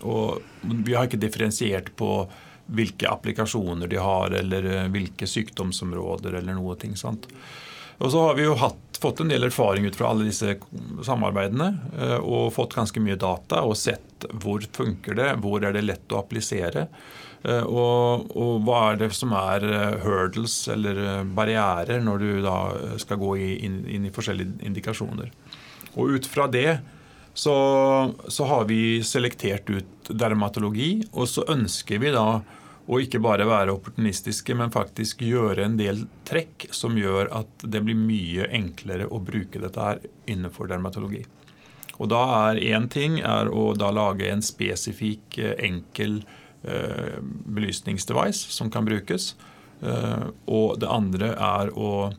[0.08, 2.28] Og vi har ikke differensiert på
[2.68, 6.96] hvilke applikasjoner de har, eller eh, hvilke sykdomsområder, eller noe ting.
[7.00, 7.28] sant?
[7.98, 10.58] Og så har vi jo hatt, fått en del erfaring ut fra alle disse
[11.06, 15.86] samarbeidene, eh, og fått ganske mye data og sett hvor funker det, hvor er det
[15.86, 16.88] lett å applisere.
[17.44, 19.66] eh, Og, og hva er det som er
[20.04, 22.58] hurdles eller barrierer når du da
[22.98, 25.32] skal gå inn, inn i forskjellige indikasjoner.
[25.96, 26.80] Og ut fra det
[27.38, 32.42] så, så har vi selektert ut dermatologi, og så ønsker vi da
[32.88, 37.84] å ikke bare være opportunistiske, men faktisk gjøre en del trekk som gjør at det
[37.86, 41.22] blir mye enklere å bruke dette her innenfor dermatologi.
[42.02, 46.24] Og da er én ting er å da lage en spesifikk, eh, enkel
[46.64, 49.36] eh, belysningsdevice som kan brukes.
[49.86, 52.10] Eh, og det andre er å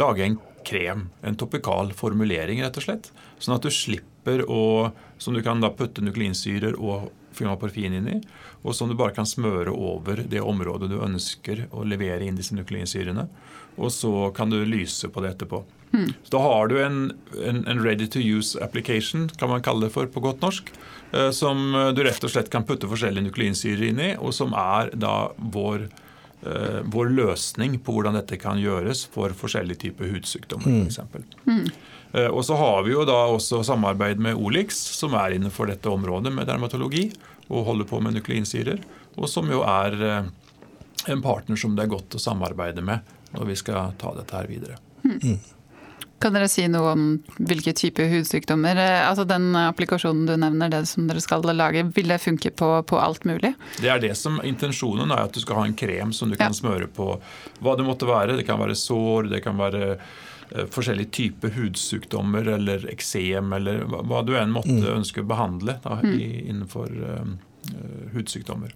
[0.00, 3.10] lage en krem, en topikal formulering, rett og slett.
[3.38, 8.16] Sånn at du slipper å Som du kan da putte nukleinsyrer og fymaporfin inn i,
[8.66, 12.56] og som du bare kan smøre over det området du ønsker å levere inn disse
[12.56, 13.28] nukleinsyrene.
[13.78, 15.62] Og så kan du lyse på det etterpå.
[16.24, 17.12] Så Da har du en,
[17.46, 20.72] en, en ready to use application, kan man kalle det for på godt norsk,
[21.12, 24.90] eh, som du rett og slett kan putte forskjellige nukleinsyrer inn i, og som er
[24.98, 26.03] da vår eh,
[26.92, 30.64] vår løsning på hvordan dette kan gjøres for forskjellige typer hudsykdommer.
[30.64, 31.24] For eksempel.
[32.14, 35.88] Eh, Og så har vi jo da også samarbeid med Olix, som er innenfor dette
[35.90, 37.08] området med dermatologi
[37.50, 38.78] og holder på med nukleinsyrer,
[39.16, 40.30] og som jo er eh,
[41.12, 43.00] en partner som det er godt å samarbeide med
[43.34, 44.76] når vi skal ta dette her videre.
[46.24, 47.02] Kan dere si noe om
[47.36, 48.78] hvilke typer hudsykdommer?
[48.80, 52.70] Eh, Altså Den applikasjonen du nevner, det som dere skal lage, vil det funke på,
[52.88, 53.50] på alt mulig?
[53.76, 56.46] Det er det som Intensjonen er at du skal ha en krem som du Ja.
[56.46, 57.20] kan smøre på
[57.60, 58.36] hva det måtte være.
[58.38, 59.98] Det kan være sår, det kan være
[60.54, 66.00] eh, forskjellige typer hudsykdommer eller eksem eller hva, du enn måtte ønske å behandle da,
[66.08, 67.34] i, innenfor eh,
[67.72, 68.72] eh, hudsykdommer.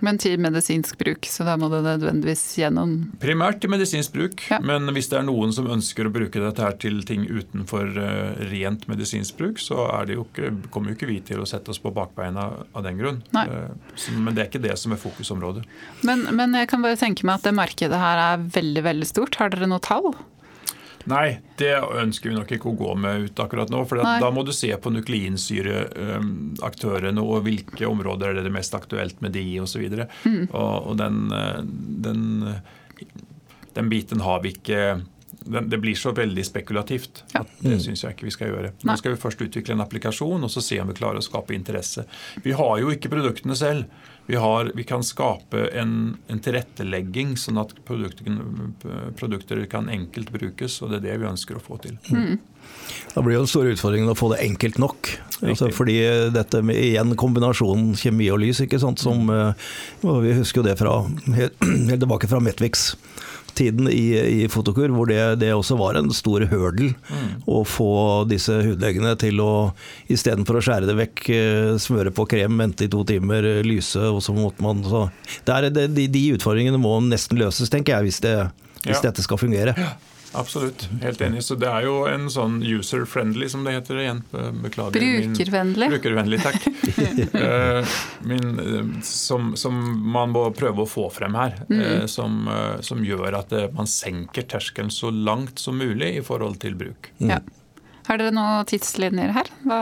[0.00, 4.58] Men til medisinsk bruk, så da må det nødvendigvis gjennom Primært til medisinsk bruk, Ja.
[4.64, 8.40] men hvis det er noen som ønsker å bruke dette her til ting utenfor eh,
[8.52, 11.68] rent medisinsk bruk, så er det jo ikke, kommer jo ikke vi til å sette
[11.74, 13.20] oss på bakbeina av den grunn.
[13.36, 13.44] Nei.
[13.46, 15.66] Eh, men det er ikke det som er fokusområdet.
[16.08, 19.36] men, men jeg kan bare tenke meg at det markedet her er veldig, veldig stort.
[19.36, 20.14] Har dere noe tall?
[21.08, 23.88] Nei, det ønsker vi nok ikke å gå med ut akkurat nå.
[23.88, 24.20] For Nei.
[24.20, 29.60] da må du se på nukleinsyreaktørene og hvilke områder er det mest aktuelt med de
[29.62, 29.84] osv.
[30.26, 30.44] Mm.
[30.50, 31.60] Og, og den, eh,
[32.04, 32.20] den,
[33.78, 34.80] den biten har vi ikke
[35.40, 37.24] den, Det blir så veldig spekulativt.
[37.32, 37.44] Ja.
[37.58, 38.70] Det syns jeg ikke vi skal gjøre.
[38.84, 41.52] Nå skal vi først utvikle en applikasjon og så se om vi klarer å skape
[41.56, 42.00] interesse.
[42.44, 43.82] Vi har jo ikke produktene selv.
[44.30, 45.94] Vi, har, vi kan skape en,
[46.30, 48.36] en tilrettelegging sånn at produkter,
[49.18, 51.96] produkter kan enkelt brukes, og det er det vi ønsker å få til.
[53.14, 55.10] Da blir jo den store utfordringen å få det enkelt nok.
[55.40, 55.98] Altså, fordi
[56.34, 59.70] dette med igjen kombinasjonen kjemi og lys, ikke sant, som eh,
[60.04, 61.00] Vi husker jo det fra
[61.34, 61.58] helt,
[61.90, 62.92] helt tilbake fra Metvix.
[63.60, 64.04] Tiden i,
[64.44, 66.94] i Fotokur, hvor det, det også var en stor hørdel
[67.50, 67.90] å få
[68.30, 69.50] disse hudleggene til å
[70.10, 74.00] istedenfor å skjære det vekk, eh, smøre på krem, vente i to timer, eh, lyse,
[74.00, 75.06] og så måtte man så
[75.46, 78.34] det er, det, de, de utfordringene må nesten løses, tenker jeg, hvis, det,
[78.86, 79.04] hvis Ja.
[79.10, 79.76] dette skal fungere.
[80.32, 80.84] Absolutt.
[81.02, 81.42] Helt enig.
[81.42, 84.20] Så det er jo en sånn user-friendly, som det heter igjen.
[84.62, 85.00] Beklager.
[85.02, 85.88] min- Brukervennlig.
[85.90, 86.66] Brukervennlig, takk.
[87.40, 87.86] Eh,
[88.26, 89.74] min, eh, som, som
[90.12, 91.56] man må prøve å få frem her.
[91.70, 92.06] Mm.
[92.08, 96.74] som, eh, som gjør at man senker terskelen så langt som mulig i forhold til
[96.78, 97.10] bruk.
[97.18, 97.40] Ja.
[98.06, 99.80] Har dere noen tidslinjer her hva,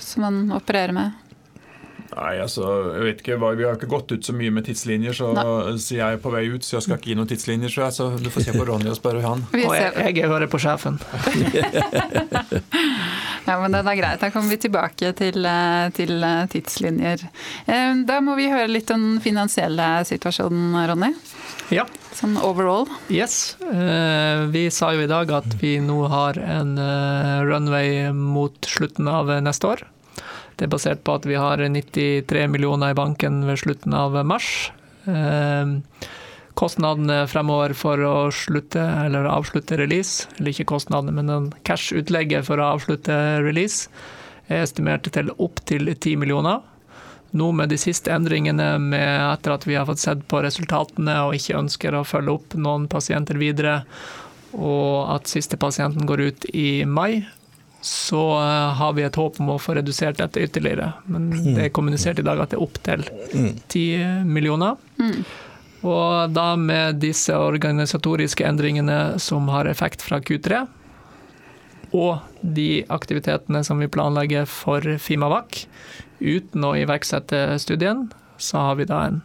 [0.00, 1.12] som man opererer med?
[2.10, 2.64] Nei, altså,
[2.96, 5.28] jeg vet ikke, Vi har ikke gått ut så mye med tidslinjer, så,
[5.78, 6.64] så jeg er på vei ut.
[6.66, 8.90] Så jeg skal ikke gi noen tidslinjer, så, jeg, så du får se på Ronny
[8.90, 9.44] og spørre han.
[9.60, 10.98] Og jeg, jeg hører på sjefen.
[13.46, 14.20] ja, men den er greit.
[14.22, 17.26] Da kommer vi tilbake til, eh, til eh, tidslinjer.
[17.66, 21.12] Eh, Da må vi høre litt om den finansielle situasjonen, Ronny.
[21.70, 21.84] Ja.
[22.16, 22.88] Sånn overall.
[23.12, 23.54] Yes.
[23.62, 26.74] Eh, vi sa jo i dag at vi nå har en
[27.46, 29.86] runway mot slutten av neste år.
[30.60, 34.68] Det er basert på at vi har 93 millioner i banken ved slutten av mars.
[35.08, 35.70] Eh,
[36.60, 38.82] kostnadene fremover for å slutte
[39.32, 43.88] avslutte release, eller ikke kostnadene, men den cash-utlegget for å avslutte release,
[44.52, 46.60] er estimert til opptil 10 millioner.
[47.32, 51.36] Nå med de siste endringene med etter at vi har fått sett på resultatene og
[51.38, 53.80] ikke ønsker å følge opp noen pasienter videre,
[54.52, 57.22] og at siste pasienten går ut i mai,
[57.80, 60.92] så eh, har vi et håp om å få redusert dette ytterligere.
[61.08, 63.06] Men det er kommunisert i dag at det er opptil
[63.72, 64.76] 10 millioner.
[65.80, 70.66] Og da med disse organisatoriske endringene som har effekt fra Q3,
[71.96, 75.64] og de aktivitetene som vi planlegger for Fimavak,
[76.20, 79.22] uten å iverksette studien, så har vi da en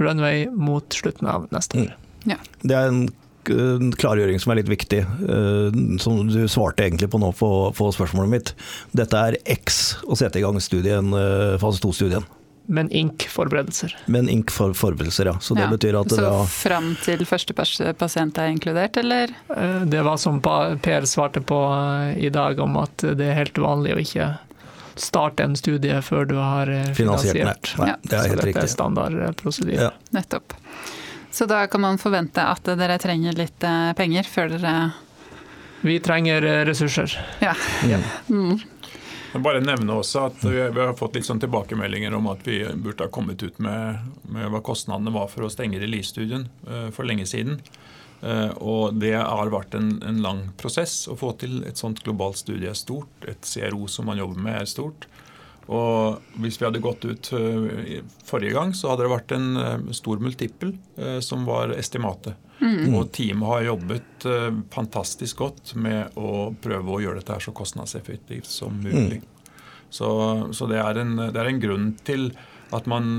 [0.00, 1.92] runway mot slutten av neste år.
[2.64, 3.04] Det er en
[3.44, 8.30] klargjøring som er litt viktig, eh, som du svarte egentlig på nå på, på spørsmålet
[8.32, 8.54] mitt.
[8.96, 12.24] Dette er X å sette i gang studien, eh, fase 2-studien.
[12.66, 13.92] Men INK-forberedelser.
[14.08, 15.34] Men INK-forberedelser, ja.
[15.44, 15.68] Så det Ja.
[15.68, 19.28] betyr at Så da fram til første pasient er inkludert, eller?
[19.54, 21.58] Eh, Det var som Per svarte på
[22.16, 24.38] eh, i dag, om at det er helt vanlig å ikke
[24.96, 27.78] starte en studie før du har eh, Finansiert, finansiert.
[27.78, 27.96] Nei, Ja.
[28.02, 28.70] det er Så dette dette er riktig.
[28.70, 29.80] standardprosedyre.
[29.82, 29.90] Ja.
[30.14, 30.54] Nettopp.
[31.34, 34.74] Så da kan man forvente at dere trenger litt eh, penger før dere
[35.82, 37.16] Vi trenger eh, ressurser.
[37.42, 37.56] Ja.
[38.30, 38.60] Mm.
[39.32, 42.60] Jeg bare nevne også at vi, vi har fått litt sånn tilbakemeldinger om at vi
[42.78, 47.02] burde ha kommet ut med, med hva kostnadene var for å stenge release-studien eh, for
[47.10, 47.58] lenge siden.
[48.22, 52.38] Eh, og det har vært en, en lang prosess å få til et sånt globalt
[52.44, 53.26] studie er stort.
[53.26, 55.10] Et CRO som man jobber med er stort.
[55.72, 59.92] Og hvis vi hadde gått ut uh, forrige gang, så hadde det vært en uh,
[59.96, 62.36] stor multippel uh, som var estimatet.
[62.60, 62.94] Mm.
[62.94, 64.24] Og teamet har jobbet
[64.72, 69.18] fantastisk godt med å prøve å gjøre dette her så kostnadseffektivt som mulig.
[69.18, 69.56] Mm.
[69.90, 70.08] Så,
[70.54, 72.28] så det, er en, det, er en, grunn til
[72.74, 73.18] at man,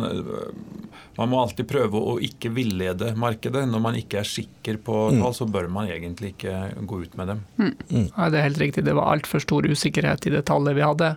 [1.20, 3.68] man må alltid prøve å ikke villede markedet.
[3.70, 5.20] Når man ikke er sikker på mm.
[5.20, 6.56] tall, så bør man egentlig ikke
[6.88, 7.44] gå ut med dem.
[7.60, 7.74] Mm.
[7.92, 8.08] mm.
[8.16, 8.88] Ja, det er helt riktig.
[8.88, 11.14] Det var altfor stor usikkerhet i det tallet vi hadde.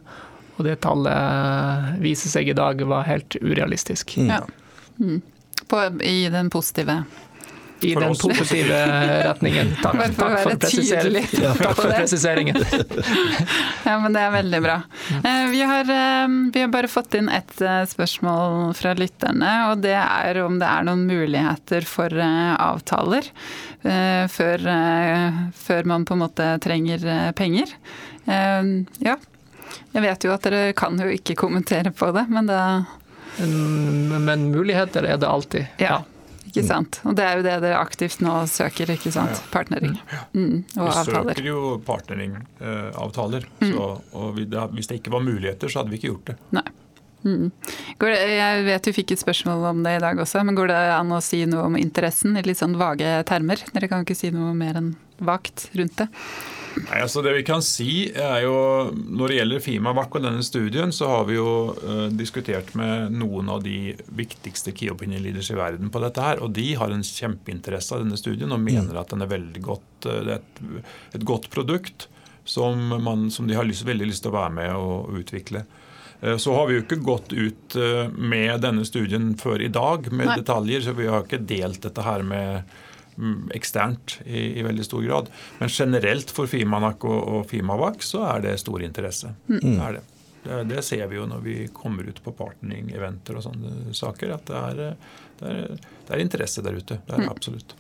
[0.59, 4.19] Og det tallet viser seg i dag var helt urealistisk.
[4.19, 4.35] Mm.
[4.35, 4.43] Ja.
[4.99, 5.23] Mm.
[5.69, 7.03] På, I den positive
[7.81, 8.79] i den positive
[9.29, 9.71] retningen.
[9.83, 11.27] Takk, takk for, presisering.
[11.39, 12.59] Ja, takk for presiseringen.
[13.89, 14.81] ja, men det er veldig bra.
[15.19, 19.85] Eh, vi har, eh, vi har, bare fått inn ett eh, spørsmål fra lytterne, og
[19.87, 23.27] det er om det er noen muligheter for avtaler
[24.29, 24.65] før,
[25.55, 27.05] før man på en måte trenger
[27.39, 27.71] penger.
[28.27, 29.15] Ja,
[29.95, 32.63] jeg vet jo at dere kan jo ikke kommentere på det, men da
[33.39, 35.67] Men muligheter er det alltid.
[35.79, 36.03] Ja.
[36.49, 37.01] Ikke sant?
[37.05, 39.43] Og det er jo det dere aktivt nå søker, ikke sant?
[39.53, 39.95] Partnering
[40.33, 41.29] mm, og vi avtaler.
[41.29, 43.49] Vi søker jo partneringavtaler.
[43.61, 43.79] Mm.
[43.79, 44.41] og
[44.75, 46.39] hvis det ikke var muligheter, så hadde vi ikke gjort det.
[46.59, 46.67] Nei.
[47.27, 47.51] Mm.
[47.99, 50.79] Det, jeg vet du fikk et spørsmål om det i dag også, men går det
[50.95, 53.63] an å si noe om interessen i litt sånn vage termer?
[53.75, 54.93] Dere kan ikke si noe mer enn
[55.25, 56.09] vagt rundt det?
[56.87, 58.57] Nei, altså Det vi kan si er jo,
[58.93, 63.51] Når det gjelder Fimavac og denne studien, så har vi jo uh, diskutert med noen
[63.53, 66.23] av de viktigste key opinion leaders i verden på dette.
[66.23, 69.01] her, og De har en kjempeinteresse av denne studien og mener mm.
[69.03, 70.63] at den er veldig godt, uh, et,
[71.15, 72.09] et, godt produkt
[72.49, 75.65] som, man, som de har lyst, veldig lyst til å være med og utvikle.
[76.23, 77.79] Uh, så har vi jo ikke gått ut
[78.17, 80.39] med denne studien før i dag med Nei.
[80.43, 82.79] detaljer, så vi har ikke delt dette her med
[83.55, 85.31] eksternt i, i, veldig stor grad.
[85.59, 89.33] Men generelt for Fimanak og, og Fimavak så er det stor interesse.
[89.49, 89.61] Mm.
[89.65, 90.05] Det, er det.
[90.45, 94.37] Det, det, ser vi jo når vi kommer ut på partnering-eventer og sånne saker.
[94.39, 95.03] At det er,
[95.41, 97.01] det er, det er interesse der ute.
[97.03, 97.35] Det er det mm.
[97.35, 97.75] absolutt.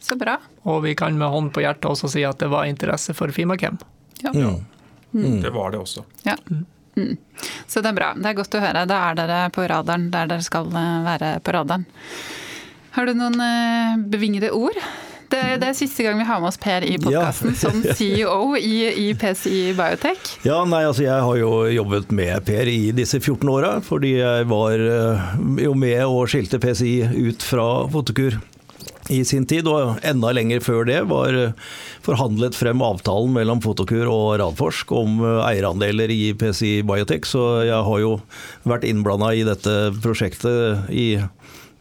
[0.00, 0.38] Så bra.
[0.62, 3.78] Og vi kan med hånd på hjertet også si at det var interesse for Fimakem.
[4.24, 4.34] Ja.
[4.34, 4.52] ja.
[5.12, 5.40] Mm.
[5.42, 6.04] Det var det også.
[6.26, 6.36] Ja.
[6.96, 7.16] Mm.
[7.66, 8.12] Så det er bra.
[8.16, 8.84] Det er godt å høre.
[8.88, 11.86] Da er dere på radaren der dere skal være på radaren.
[12.96, 14.78] Har du noen eh, bevingede ord?
[15.30, 17.58] Det, det, er siste gang vi har med oss Per i podkasten ja.
[17.60, 20.32] som CEO i, i, PCI Biotech.
[20.42, 24.48] Ja, nei, altså jeg har jo jobbet med Per i disse 14 åra, fordi jeg
[24.50, 25.28] var eh,
[25.62, 28.40] jo med og skilte PCI ut fra Fotokur
[29.10, 31.54] i sin tid, og enda lenger før det var eh,
[32.02, 38.02] forhandlet frem avtalen mellom Fotokur og Radforsk om eierandeler i PCI Biotech, så jeg har
[38.02, 38.16] jo
[38.66, 41.12] vært innblanda i dette prosjektet i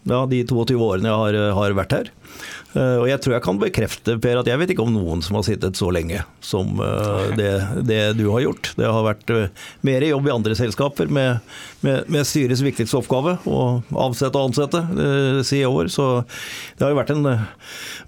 [0.09, 2.13] ja, de 22 årene jeg har, har vært her.
[2.69, 5.39] Uh, og jeg tror jeg kan bekrefte, Per, at jeg vet ikke om noen som
[5.39, 7.49] har sittet så lenge som uh, det,
[7.87, 8.69] det, du har gjort.
[8.77, 11.39] Det har vært uh, mer jobb i andre selskaper med,
[11.81, 14.83] med, med styrets viktigste oppgave, å avsette og ansette
[15.47, 15.89] CEO-er.
[15.89, 16.05] Så
[16.77, 17.25] det har jo vært en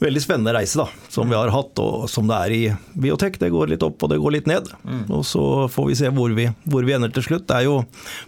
[0.01, 2.61] veldig spennende reise da, som vi har hatt, og som det er i
[3.01, 3.39] biotek.
[3.41, 4.69] Det går litt opp og det går litt ned.
[4.85, 5.07] Mm.
[5.09, 7.47] Og så får vi se hvor vi, hvor vi ender til slutt.
[7.49, 7.81] Det er jo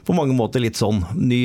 [0.07, 1.43] på mange måter litt sånn ny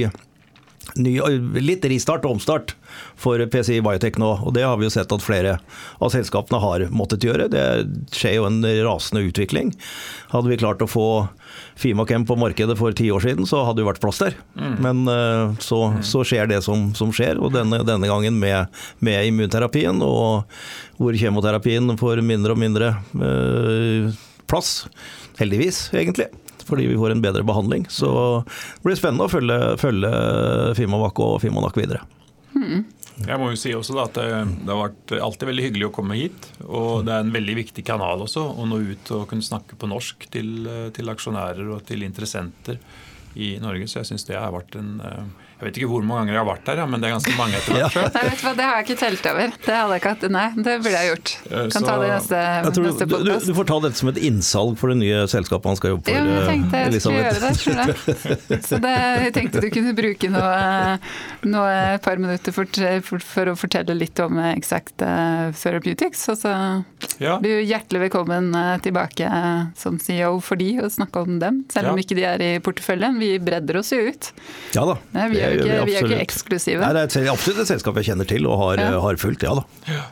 [0.96, 1.14] ny,
[1.60, 2.74] litt ristart og omstart
[3.18, 4.30] for PCI Biotech nå.
[4.46, 5.58] og Det har vi jo sett at flere
[6.00, 7.50] av selskapene har måttet gjøre.
[7.52, 7.64] Det
[8.14, 9.74] skjer jo en rasende utvikling.
[10.32, 11.08] Hadde vi klart å få
[11.78, 14.34] Fimakem på markedet for ti år siden, så hadde det vært plass der.
[14.58, 14.72] Mm.
[14.82, 16.00] Men eh, så, mm.
[16.06, 18.66] så, skjer det som, som skjer, og denne, denne gangen med,
[18.98, 20.50] med, immunterapien, og
[20.98, 24.10] hvor kjemoterapien får mindre og mindre øh,
[24.50, 24.72] plass.
[25.38, 26.32] Heldigvis, egentlig
[26.68, 27.88] fordi vi får en bedre behandling.
[27.92, 28.12] Så
[28.44, 30.12] det blir spennende å følge, følge
[30.78, 32.04] Fimamak og Fimanak videre.
[32.54, 32.86] Mm.
[33.26, 34.28] Jeg må jo si også at det,
[34.62, 36.48] det, har vært alltid veldig hyggelig å komme hit.
[36.68, 39.90] Og det er en veldig viktig kanal også å nå ut og kunne snakke på
[39.90, 42.78] norsk til, til aksjonærer og til interessenter
[43.38, 43.88] i Norge.
[43.90, 44.98] Så jeg syns det har vært en
[45.58, 47.58] jeg vet ikke hvor mange ganger jeg har vært der, men det er ganske mange
[47.58, 47.96] etter hvert.
[47.98, 48.04] Ja.
[48.14, 49.54] Nei, det har jeg ikke telt over.
[49.64, 50.24] Det hadde jeg ikke hatt.
[50.30, 51.32] Nei, det burde jeg gjort.
[51.48, 54.76] Eh, kan så, ta det neste, neste du, du, får ta dette som et innsalg
[54.78, 56.14] for det nye selskapet han skal jobbe for.
[56.14, 57.50] Ja, jeg tenkte jeg skulle gjøre det.
[57.58, 57.92] Skjønner.
[58.68, 58.92] Så det,
[59.24, 60.52] jeg tenkte du kunne bruke noe,
[61.50, 66.22] noe et par minutter for, for, for, å fortelle litt om Exact eh, Therapeutics.
[66.30, 66.54] Og så
[67.18, 67.34] ja.
[67.42, 69.42] du hjertelig velkommen eh, tilbake
[69.78, 73.18] som CEO for de og snakke om dem, selv om ikke de er i porteføljen.
[73.18, 74.30] Vi bredder oss jo ut.
[74.78, 74.98] Ja da.
[75.34, 76.82] vi er jo ikke, vi er ikke eksklusive.
[76.84, 78.94] Nei, det er absolutt et selskap jeg kjenner til og har, ja.
[79.04, 79.66] har fulgt, ja da.
[79.88, 80.04] Ja.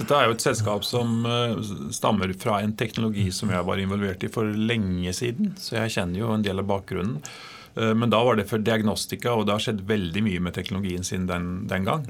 [0.00, 1.56] Dette er jo et selskap som eh,
[1.92, 6.22] stammer fra en teknologi som jeg var involvert i for lenge siden, så jeg kjenner
[6.22, 7.18] jo en del av bakgrunnen.
[7.74, 11.04] Eh, men da var det for diagnostika, og det har skjedd veldig mye med teknologien
[11.06, 12.06] sin den, den gang.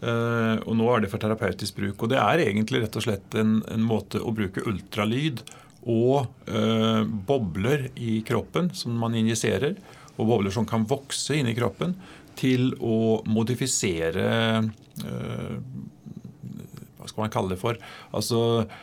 [0.00, 2.02] Eh, og nå er det for terapeutisk bruk.
[2.02, 5.44] Og det er egentlig rett og slett en, en måte å bruke ultralyd
[5.88, 9.78] og eh, bobler i kroppen som man injiserer,
[10.20, 11.94] og bobler som kan vokse inni kroppen,
[12.40, 14.28] til å modifisere
[15.04, 15.56] øh,
[17.00, 17.78] hva skal man kalle det for?
[18.16, 18.40] Altså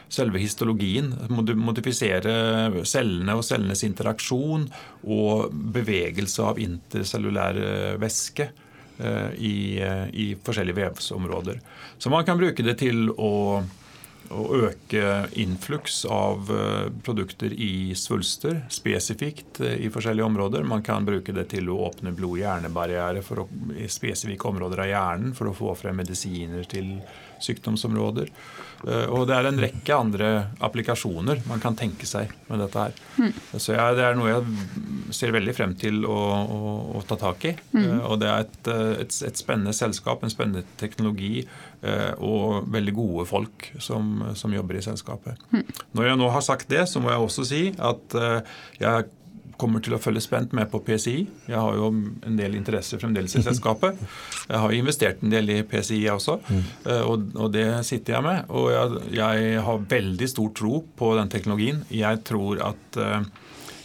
[0.10, 1.12] selve histologien.
[1.30, 4.68] Modifisere cellene og cellenes interaksjon
[5.06, 7.60] og bevegelse av intercellulær
[8.02, 11.62] væske eh, i, eh, i, forskjellige vevsområder.
[12.02, 13.62] Så man kan bruke det til å,
[14.34, 20.68] å øke influks av eh, produkter i svulster spesifikt i forskjellige områder.
[20.68, 23.24] Man kan bruke det til å åpne blod-hjernebarriere
[23.78, 26.98] i spesifikke områder av hjernen for å få frem medisiner til
[27.44, 28.32] sykdomsområder.
[28.86, 30.30] Eh, og det er en rekke andre
[30.64, 32.98] applikasjoner man kan tenke seg med dette her.
[33.18, 33.32] Mm.
[33.56, 37.48] Så jeg, det er noe jeg ser veldig frem til å, å, å ta tak
[37.50, 37.54] i.
[37.74, 37.90] Mm.
[38.10, 41.48] Og det er et, eh, et, et, spennende selskap, en spennende teknologi
[42.18, 45.38] og veldig gode folk som, som jobber i selskapet.
[45.54, 45.62] Mm.
[45.96, 48.16] Når jeg nå har sagt det, så må jeg også si at
[48.82, 49.06] jeg
[49.60, 51.18] kommer til å følge spent med på PCI.
[51.50, 53.98] Jeg har jo en del interesse fremdeles i selskapet.
[54.48, 56.38] Jeg har investert en del i PCI også,
[56.88, 58.54] eh, og, det sitter jeg med.
[58.54, 58.72] Og
[59.16, 61.84] jeg, har veldig stor tro på den teknologien.
[61.94, 63.22] Jeg tror at uh,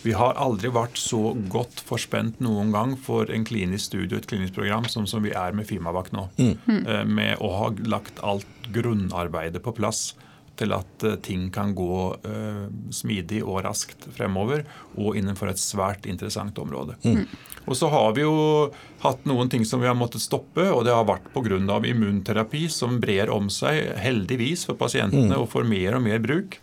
[0.03, 4.29] vi har aldri vært så godt forspent noen gang for en klinisk studie og et
[4.33, 6.27] klinisk program som, som vi er med Fimavac nå.
[6.39, 6.83] Mm.
[6.89, 10.13] Uh, med å ha lagt alt grunnarbeidet på plass
[10.61, 14.65] til at eh, ting kan gå uh, smidig og raskt fremover,
[14.99, 16.99] og innenfor et svært interessant område.
[17.05, 17.25] Mm.
[17.63, 18.35] Og så har vi jo
[19.05, 21.81] hatt noen ting som vi har måttet stoppe, og det har vært pga.
[21.87, 25.41] immunterapi som brer om seg, heldigvis for pasientene, mm.
[25.41, 26.59] og får mer og mer bruk.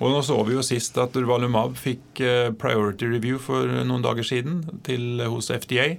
[0.00, 4.26] Og nå så vi jo sist at Durvalumab fikk uh, priority review for noen dager
[4.26, 5.94] siden til, hos FDA.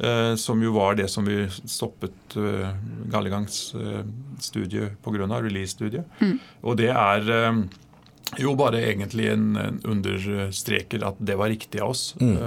[0.00, 2.70] Eh, som jo var det som vi stoppet uh,
[3.12, 4.00] Gallegangs uh,
[4.38, 5.40] studie pga.
[5.42, 6.04] release-studiet.
[6.20, 6.38] Mm.
[6.62, 7.28] Og det er
[8.38, 12.14] jo bare egentlig en, en, understreker at det var riktig av oss.
[12.20, 12.38] Mm.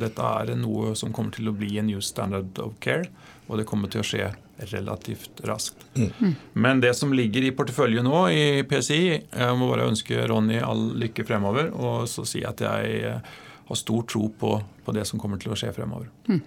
[0.00, 3.06] Dette er noe som kommer til å bli en new standard of care,
[3.46, 4.30] og det kommer til å skje
[4.72, 5.84] relativt raskt.
[5.94, 6.10] Mm.
[6.18, 6.34] mm.
[6.52, 10.88] Men det som ligger i porteføljen nå i PCI Jeg må bare ønske Ronny all
[10.98, 13.20] lykke fremover, og så si at jeg
[13.68, 16.08] har stor tro på, på det som kommer til å skje fremover.
[16.32, 16.40] Mm.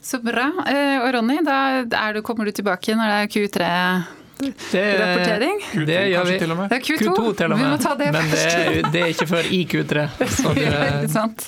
[0.00, 0.52] Så bra.
[0.68, 5.56] Eh, og Ronny, da du, kommer du tilbake når det er Q3-rapportering?
[5.72, 6.34] Det, det gjør vi.
[6.42, 6.66] Til og med.
[6.72, 6.98] Det er Q2.
[7.04, 7.64] Q2 til og med.
[7.64, 8.54] Vi må ta det men det er,
[8.90, 9.96] det er, ikke før i Q3.
[10.38, 11.40] Så det, ikke sant.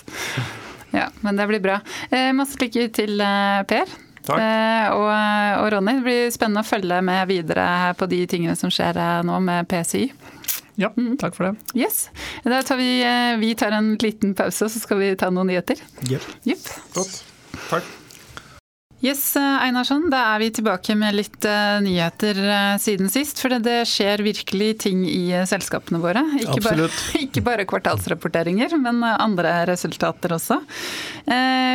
[0.96, 1.76] Ja, men det blir bra.
[2.10, 3.86] Eh, masse lykke til, eh, Per.
[4.26, 4.42] Takk.
[4.96, 8.98] Og, og, Ronny, det blir spennende å følge med videre på de tingene som skjer
[9.22, 10.10] nå med PCI.
[10.76, 11.14] Ja, mm.
[11.20, 11.54] takk for det.
[11.78, 12.10] Yes.
[12.44, 12.90] Da tar vi,
[13.38, 15.78] vi tar en liten pause, så skal vi ta noen nyheter.
[16.10, 16.22] Yep.
[16.50, 16.62] Yep.
[16.98, 17.14] Godt.
[17.70, 17.86] Takk.
[19.04, 23.42] Yes, eh, Einarsson, da er vi tilbake med litt uh, nyheter uh, siden sist.
[23.42, 26.22] For det skjer virkelig ting i selskapene våre.
[26.40, 26.86] Ikke bare,
[27.26, 30.62] ikke bare, kvartalsrapporteringer, men andre resultater også.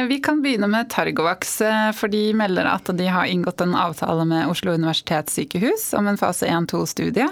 [0.10, 1.58] vi kan begynne med Targovax,
[1.98, 6.48] for de melder at de har inngått en avtale med Oslo universitetssykehus om en fase
[6.50, 7.28] 1-2-studie.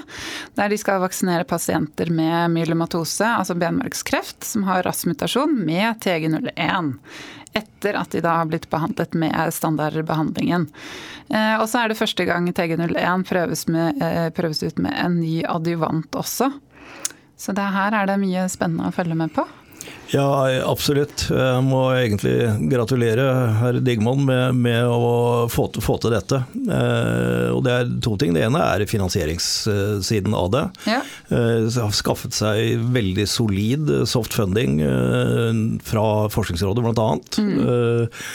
[0.59, 6.93] Der de skal vaksinere pasienter med myelomatose, altså benmargskreft, som har rask mutasjon, med TG01
[7.57, 10.67] etter at de da har blitt behandlet med standardbehandlingen.
[11.29, 15.19] Eh, og så er det første gang TG01 prøves, med, eh, prøves ut med en
[15.21, 16.51] ny adjuvant også.
[17.39, 19.47] Så det her er det mye spennende å følge med på.
[20.09, 20.25] Ja,
[20.65, 21.27] absolutt.
[21.29, 22.35] Jeg må egentlig
[22.71, 23.25] gratulere
[23.59, 26.41] herr Digmon med, med, å få, få, til dette.
[26.57, 28.33] Eh, og Det er to ting.
[28.33, 30.63] Det ene er finansieringssiden av det.
[30.89, 31.03] Ja.
[31.29, 37.09] Eh, har skaffet seg veldig solid soft funding eh, fra Forskningsrådet bl.a.
[37.37, 38.25] Mm.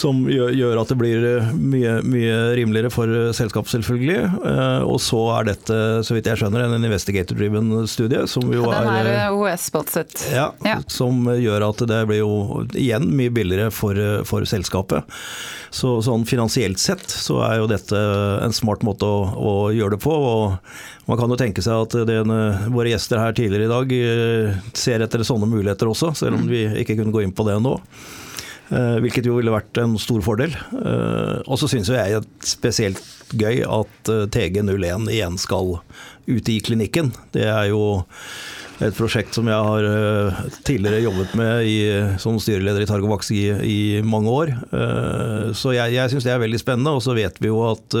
[0.00, 4.20] Som gjør at det blir eh, mye, mye rimeligere for eh, selskapet, selvfølgelig.
[4.48, 8.22] Eh, og så er dette, så vidt jeg skjønner, en investigator-driven studie.
[8.30, 10.24] Som jo ja, den er OS-sponset.
[10.32, 13.98] Ja, ja, som gjør at det blir jo igjen mye billigere for,
[14.28, 15.04] for selskapet.
[15.74, 17.98] Så sånn finansielt sett så er jo dette
[18.40, 20.14] en smart måte å, å gjøre det på.
[20.16, 22.32] og Man kan jo tenke seg at den,
[22.72, 26.50] våre gjester her tidligere i dag ser etter sånne muligheter også, selv om mm.
[26.50, 27.76] vi ikke kunne gå inn på det nå.
[28.70, 30.54] Eh, hvilket jo ville vært en stor fordel.
[30.54, 33.02] Eh, og så syns jeg det er spesielt
[33.34, 35.80] gøy at eh, TG01 igjen skal
[36.30, 37.10] ut i klinikken.
[37.34, 37.82] Det er jo
[38.80, 41.76] et prosjekt som jeg har uh, tidligere jobbet med i,
[42.22, 44.52] som styreleder i Targovax i, i mange år.
[44.72, 46.94] Uh, så jeg, jeg syns det er veldig spennende.
[46.96, 47.98] Og så vet vi jo at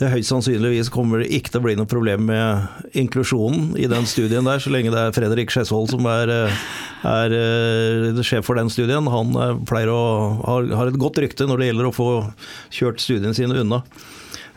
[0.00, 4.08] det høyst sannsynligvis kommer det ikke til å bli noe problem med inklusjonen i den
[4.08, 6.32] studien der, så lenge det er Fredrik Skjesvold som er,
[7.08, 7.36] er
[8.26, 9.08] sjef for den studien.
[9.12, 9.32] Han
[9.68, 10.02] pleier å
[10.42, 12.10] har, har et godt rykte når det gjelder å få
[12.74, 13.82] kjørt studiene sine unna.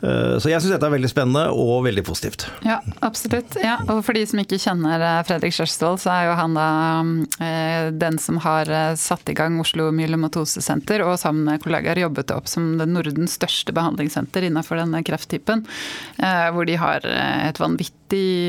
[0.01, 2.47] Eh, så jeg syns dette er veldig spennende og veldig positivt.
[2.65, 3.57] Ja, absolutt.
[3.63, 6.69] Ja, og for de som ikke kjenner eh, Fredrik Skjørstvold, så er jo han da
[7.43, 12.49] eh, den som har satt i gang Oslo myelomatosesenter, og sammen med kollegaer jobbet opp
[12.51, 15.65] som det Nordens største behandlingssenter innenfor denne krefttypen.
[16.19, 17.98] Hvor de har et vanvittig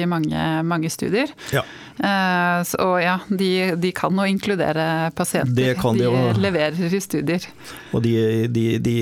[0.09, 1.29] mange, mange studier.
[1.53, 1.65] Ja.
[2.01, 5.75] Eh, så, ja, de, de kan jo inkludere pasienter.
[5.77, 7.45] De, de leverer i studier.
[7.93, 8.15] Og de,
[8.49, 8.95] de, de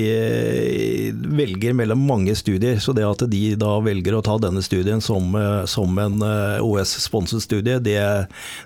[1.39, 5.31] velger mellom mange studier, så det at de da velger å ta denne studien som,
[5.39, 7.97] eh, som en eh, OS-sponset studie, det,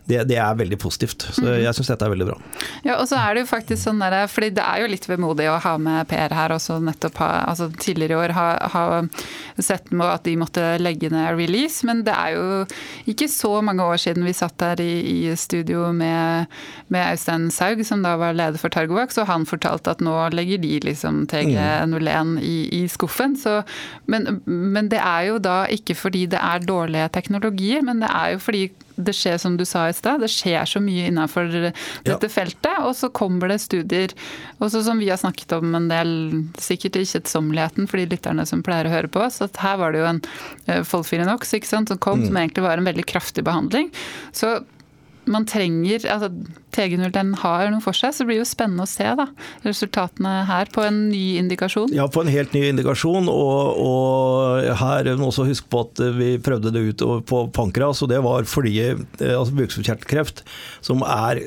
[0.10, 1.28] det, det, er veldig positivt.
[1.32, 1.62] Så Mhm.
[1.64, 2.38] jeg syns dette er veldig bra.
[2.86, 5.48] Ja, og så er det jo faktisk sånn der, fordi det er jo litt vemodig
[5.52, 8.84] å ha med Per her også nettopp ha, altså tidligere i år ha, ha
[9.62, 12.46] sett med at de måtte legge ned release, men det er jo
[13.10, 14.94] ikke så mange år siden vi satt der i,
[15.30, 16.50] i studio med,
[16.94, 20.62] med Øystein Saug, som da var leder for Targovax, og han fortalte at nå legger
[20.64, 23.38] de liksom TG01 i, i skuffen.
[23.40, 23.62] Så,
[24.06, 28.36] men, men det er jo da ikke fordi det er dårlige teknologier, men det er
[28.36, 31.74] jo fordi det skjer som du sa i sted, det skjer så mye innenfor dette
[32.06, 32.30] Ja.
[32.30, 34.14] feltet, og så kommer det studier.
[34.60, 38.64] Også som vi har snakket om en del, sikkert i kjedsommeligheten for de lytterne som
[38.64, 40.22] pleier å høre på oss, at her var det jo en
[40.70, 43.92] uh, Folfirinox som kom, som egentlig var en veldig kraftig behandling.
[44.32, 44.64] Så
[45.30, 46.30] man trenger altså
[46.74, 49.28] TG01 har noe for seg, så det blir jo spennende å se da,
[49.66, 51.94] resultatene her på en ny indikasjon.
[51.96, 53.30] Ja, på en helt ny indikasjon.
[53.32, 58.12] Og, og her må også huske på at vi prøvde det ut på pankras, og
[58.12, 58.98] det var fordi eh,
[59.30, 60.44] altså bukspyttkjertelkreft,
[60.84, 61.46] som er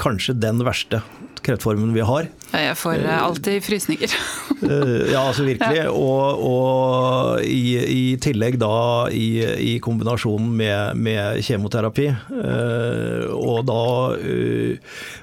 [0.00, 1.02] kanskje den verste
[1.44, 2.28] kreftformen vi har.
[2.54, 4.18] Jeg får uh, alltid frysninger.
[4.64, 5.82] Eh, ja, altså virkelig.
[5.92, 12.06] Og, og i, i, tillegg da i, i kombinasjon med, med kjemoterapi.
[12.08, 13.82] Eh, og, da,
[14.16, 14.78] eh,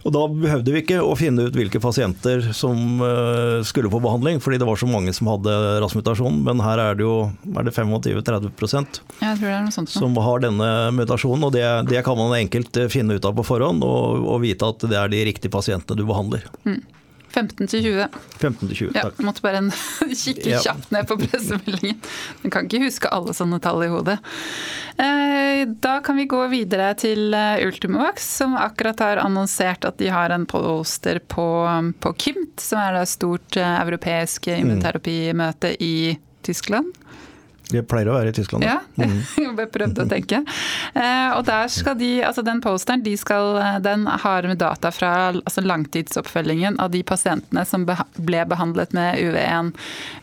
[0.06, 4.42] og da behøvde vi ikke å finne ut hvilke pasienter som eh, skulle få behandling,
[4.44, 6.42] fordi det var så mange som hadde RAS-mutasjon.
[6.46, 7.16] Men her er det jo
[7.56, 9.94] er det 25-30 Jeg tror det er noe sånt.
[9.94, 11.48] som har denne mutasjonen.
[11.48, 14.70] Og det, det kan man enkelt eh, finne ut av på forhånd, og, og vite
[14.70, 16.46] at det er de riktige pasientene du behandler.
[17.32, 18.08] 15 til 20.
[18.42, 19.22] 15 til 20, Ja, takk.
[19.24, 19.70] måtte bare en,
[20.24, 20.58] kikke Ja.
[20.66, 22.02] kjapt ned på pressemeldingen.
[22.44, 24.18] Man kan ikke huske alle sånne tall i hodet.
[25.00, 30.10] Eh, Da kan vi gå videre til eh, Ultimovax, som akkurat har annonsert at de
[30.12, 31.48] har en poster på,
[32.04, 36.92] på KIMT, som er et stort europeisk europeisk immunoterapimøte i Tyskland.
[37.72, 38.66] Det pleier å være i Tyskland.
[38.68, 40.42] Ja, jeg bare prøvde å tenke.
[40.94, 45.14] Eh, og der skal de, altså den posteren de skal, den har med data fra
[45.32, 49.74] altså langtidsoppfølgingen av de pasientene som ble behandlet med UV1,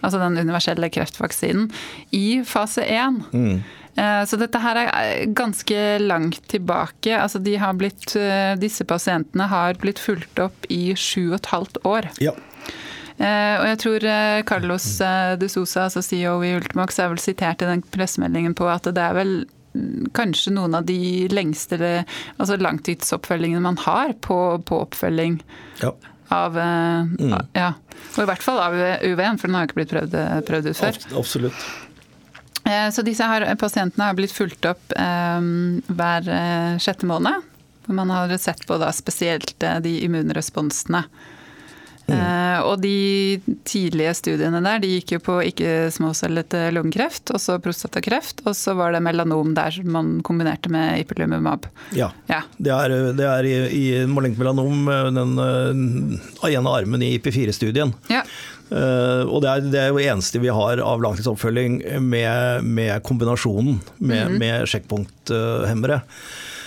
[0.03, 1.68] altså den universelle kreftvaksinen,
[2.14, 3.22] i fase 1.
[3.32, 3.61] Mm.
[4.30, 7.16] Så dette her er ganske langt tilbake.
[7.18, 11.51] Altså de har blitt, eh, disse pasientene har blitt fulgt opp i sju og et
[11.51, 12.11] halvt år.
[12.22, 12.36] Ja.
[13.18, 17.22] Eh, og jeg tror eh, Carlos eh, de Sosa, altså CEO i Ultimax, er vel
[17.22, 19.32] sitert i den pressemeldingen på at det er vel
[19.74, 25.40] mm, kanskje noen av de lengste altså langtidsoppfølgingene man har på, på oppfølging
[25.82, 25.90] ja.
[26.34, 27.34] av mm.
[27.58, 27.72] Ja.
[28.14, 30.14] Og i hvert fall av UV1, for den har ikke blitt prøvd,
[30.46, 30.98] prøvd ut før.
[31.18, 31.68] Absolutt.
[32.92, 35.46] Så disse her pasientene har blitt fulgt opp eh,
[35.88, 36.30] hver
[36.84, 37.42] sjette måned.
[37.86, 41.02] Hvor man har sett på da spesielt de immunresponsene.
[42.09, 43.38] Eh, og de
[43.68, 48.94] tidlige studiene der, de gikk jo på ikke-småcellete lungekreft, og så prostatakreft, og så var
[48.94, 51.68] det melanom der som man kombinerte med ipilimumab.
[51.96, 52.11] Ja.
[52.30, 52.42] Ja.
[52.56, 57.94] Det er, det er i, i malignt melanom eh, den uh, ene armen i IP4-studien.
[58.12, 58.24] ja.
[58.68, 63.78] Uh, og det er, det er jo eneste vi har av langtidsoppfølging med, med kombinasjonen
[63.96, 66.02] med, med sjekkpunkthemmere.
[66.02, 66.57] Eh,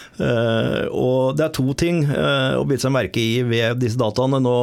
[0.91, 4.41] og det er to ting eh, å bite seg merke i ved disse dataene.
[4.43, 4.55] Nå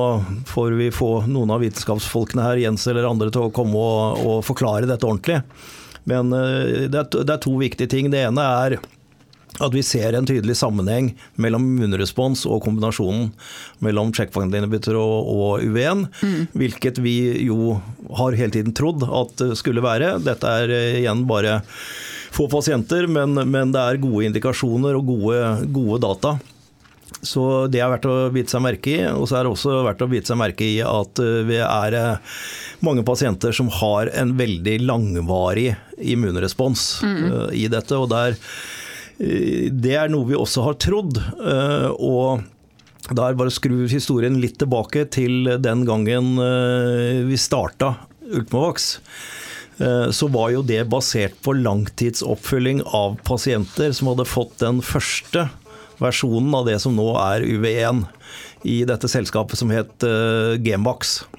[0.50, 4.38] får vi få noen av vitenskapsfolkene her, Jens eller andre, til å komme og, og
[4.46, 5.40] forklare dette ordentlig.
[6.08, 8.12] Men eh, det, er, to- det er to viktige ting.
[8.14, 8.78] Det ene er
[9.58, 11.08] at vi ser en tydelig sammenheng
[11.42, 13.32] mellom immunrespons og kombinasjonen
[13.82, 16.04] mellom checkpoint-inhibitor og, og UV1,
[16.54, 17.16] hvilket vi
[17.48, 17.72] jo
[18.20, 20.12] har hele tiden trodd at skulle være.
[20.22, 21.56] Dette er eh, igjen bare
[22.34, 25.42] få pasienter, men, men det er gode indikasjoner og gode,
[25.74, 26.36] gode data.
[27.24, 28.98] Så det er verdt å bite seg merke i.
[29.10, 31.96] Og så er det også verdt å bite seg merke i at eh, vi er
[31.98, 32.36] eh,
[32.84, 37.24] mange pasienter som har en veldig langvarig immunrespons mm.
[37.58, 37.96] i dette.
[37.96, 38.38] og det er,
[39.74, 41.18] det er noe vi også har trodd.
[41.98, 42.44] og
[43.08, 46.36] da er det bare å skru historien litt tilbake til den gangen
[47.26, 47.94] vi starta
[48.28, 48.92] Ultimovax.
[49.78, 55.48] Eh, Så var jo det basert på langtidsoppfølging av pasienter som hadde fått den første
[55.98, 58.04] versjonen av det som nå er UV1
[58.68, 60.62] i dette selskapet som het Gamebox.
[60.62, 61.38] Gemax.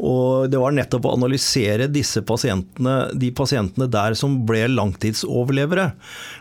[0.00, 5.90] Og det var nettopp å analysere disse pasientene, de pasientene der som ble langtidsoverlevere,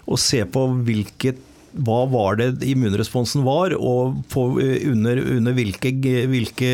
[0.07, 1.41] og se på hvilket
[1.74, 5.93] hva var det immunresponsen var, og på, under, under hvilke,
[6.32, 6.72] hvilke,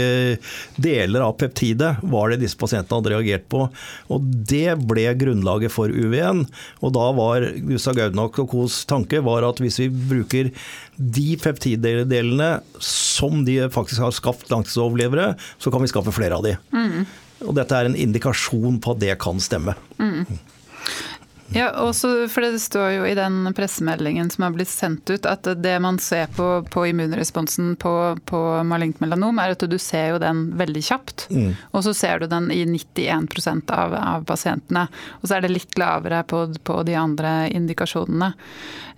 [0.82, 3.66] deler av peptidet var det disse pasientene hadde reagert på.
[4.14, 6.46] Og Det ble grunnlaget for UV-en.
[6.82, 10.52] Og da var Gustav Gaudnak og Kos tanke var at hvis vi bruker
[10.96, 16.56] de peptiddelene som de faktisk har skapt langtidsoverlevere, så kan vi skaffe flere av de.
[16.76, 17.06] Mm.
[17.46, 19.76] Og dette er en indikasjon på at det kan stemme.
[20.00, 20.24] Mm.
[21.56, 25.48] Ja, også, for Det står jo i den pressemeldingen som har blitt sendt ut, at
[25.64, 27.94] det man ser på, på immunresponsen på,
[28.28, 31.28] på malignt melanom, er at du ser jo den veldig kjapt.
[31.32, 31.54] Mm.
[31.72, 34.88] Og så ser du den i 91% av, av pasientene.
[35.22, 38.34] Og så er det litt lavere på, på de andre indikasjonene.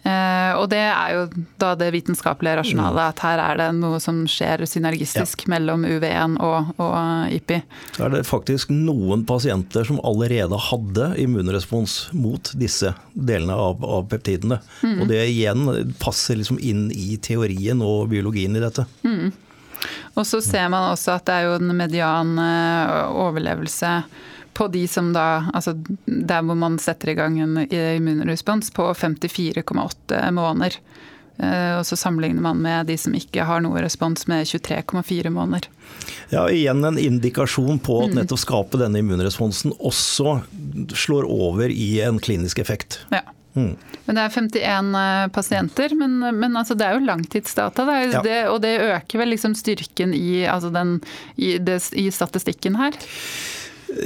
[0.07, 1.23] Eh, og det er jo
[1.59, 3.09] da det vitenskapelige rasjonalet, mm.
[3.11, 5.51] at her er det noe som skjer synergistisk ja.
[5.55, 7.59] mellom UV1 og, og IPI.
[7.97, 14.07] Så er det faktisk noen pasienter som allerede hadde immunrespons mot disse delene av, av
[14.11, 14.61] peptidene.
[14.85, 14.95] Mm.
[15.01, 15.67] Og det igjen
[15.99, 18.87] passer liksom inn i teorien og biologien i dette.
[19.03, 19.33] Mm.
[20.17, 23.91] Og så ser man også at det er jo en median eh, overlevelse
[24.57, 30.31] på de som da Altså der hvor man setter i gang en immunrespons på 54,8
[30.33, 30.79] måneder.
[31.37, 35.69] Eh, og så sammenligner man med de som ikke har noe respons med 23,4 måneder.
[36.33, 38.19] Ja, igjen en indikasjon på at mm.
[38.21, 40.39] nettopp skape denne immunresponsen også
[40.97, 43.03] slår over i en klinisk effekt.
[43.13, 43.21] Ja.
[43.57, 43.73] Mm.
[44.05, 47.85] Men Det er 51 eh, pasienter, men, men altså det er jo langtidsdata.
[47.85, 48.23] Det er, ja.
[48.25, 50.97] det, og det øker vel liksom styrken i, altså den,
[51.35, 52.97] i, det, i statistikken her?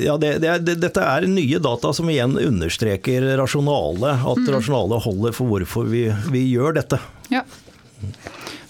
[0.02, 4.14] Ja, det, det, Dette er nye data som igjen understreker rasjonale.
[4.22, 4.54] At mm.
[4.58, 7.02] rasjonale holder for hvorfor vi, vi gjør dette.
[7.34, 7.46] Ja.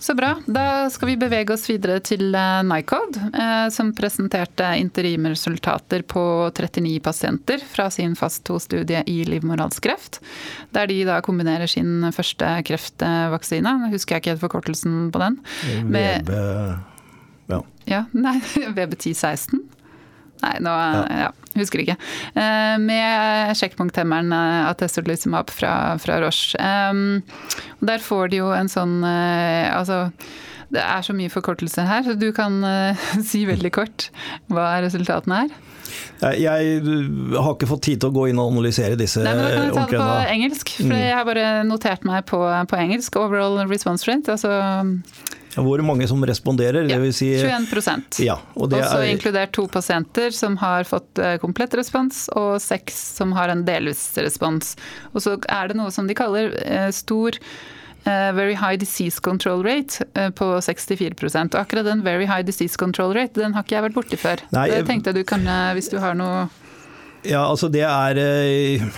[0.01, 0.31] Så bra.
[0.45, 6.23] Da skal vi bevege oss videre til eh, Nycode, eh, som presenterte interimresultater på
[6.57, 10.17] 39 pasienter fra sin fast 2-studie i livmorhalskreft.
[10.73, 15.37] Der de da kombinerer sin første kreftvaksine, husker jeg ikke helt forkortelsen på den.
[15.85, 16.33] Med,
[17.53, 17.61] ja.
[17.85, 18.01] ja.
[18.25, 18.39] Nei,
[18.73, 19.61] VB1016.
[20.41, 21.31] Nei, nå ja.
[21.57, 21.97] husker ikke.
[22.33, 26.71] Eh, med sjekkpunkthemmeren eh, atestolizumab fra, fra Roche.
[27.81, 30.07] Der får de jo en sånn eh, Altså
[30.71, 32.61] det er så mye forkortelser her, så du kan
[33.29, 34.07] si veldig kort
[34.47, 35.57] hva resultatene er.
[36.39, 36.79] Jeg
[37.35, 39.65] har ikke fått tid til å gå inn og analysere disse Nei, men Da kan
[39.65, 41.01] jeg ta det på engelsk, for mm.
[41.01, 42.39] jeg har bare notert meg på,
[42.71, 43.19] på engelsk.
[43.19, 44.31] Overall response rate.
[44.31, 44.53] altså
[45.55, 47.17] hvor mange som responderer, ja, dvs.
[47.17, 52.27] Si, 21% ja, og Også er, inkludert to pasienter som har fått eh, komplett respons,
[52.39, 54.75] og seks som har en delvis respons.
[55.11, 57.39] Og så er det noe som de kaller eh, stor
[58.01, 60.01] Uh, very high disease control rate
[60.33, 63.93] på 64% Og akkurat den very high disease control rate, den har ikke jeg vært
[63.99, 64.41] borti før.
[64.57, 65.45] Nei, det tenkte jeg du kan,
[65.77, 66.47] hvis du har noe
[67.21, 68.89] Ja, altså det er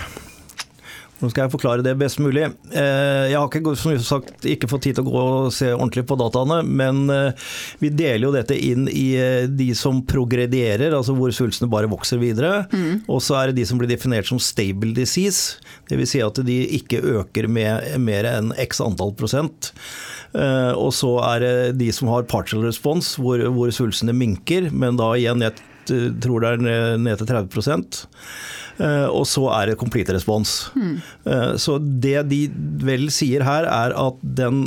[1.21, 2.43] nå skal jeg forklare det best mulig.
[2.73, 6.05] Eh, jeg har ikke, som sagt, ikke fått tid til å gå og se ordentlig
[6.09, 7.45] på dataene, men eh,
[7.79, 12.19] vi deler jo dette inn i eh, de som progredierer, altså hvor svulstene bare vokser
[12.21, 12.65] videre.
[12.73, 13.05] Mm.
[13.07, 15.61] Og så er det de som blir definert som stable disease,
[15.91, 16.13] dvs.
[16.13, 19.71] Si at de ikke øker med mer enn x antall prosent.
[20.33, 25.11] Og så er det de som har partial response, hvor, hvor svulstene minker, men da
[25.17, 25.57] igjen jeg
[25.87, 28.07] tror det er ned til 30
[28.81, 30.71] Eh, og så er det complete respons.
[30.73, 30.95] Mm.
[31.61, 32.47] Så det de
[32.81, 34.63] vel sier her, er at den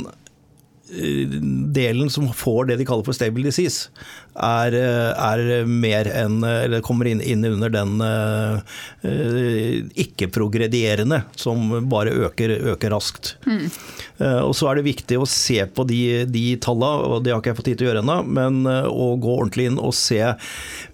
[0.91, 1.35] eh,
[1.75, 3.91] delen som får det de kaller for stable disease,
[4.37, 8.59] er, er mer enn Eller kommer inn, inn under den uh,
[9.97, 13.35] ikke-progredierende, som bare øker, øker raskt.
[13.47, 13.67] Mm.
[14.17, 17.51] Og så er det viktig å se på de, de tallene, og det har ikke
[17.51, 20.21] jeg fått tid til å gjøre ennå, men uh, å gå ordentlig inn og se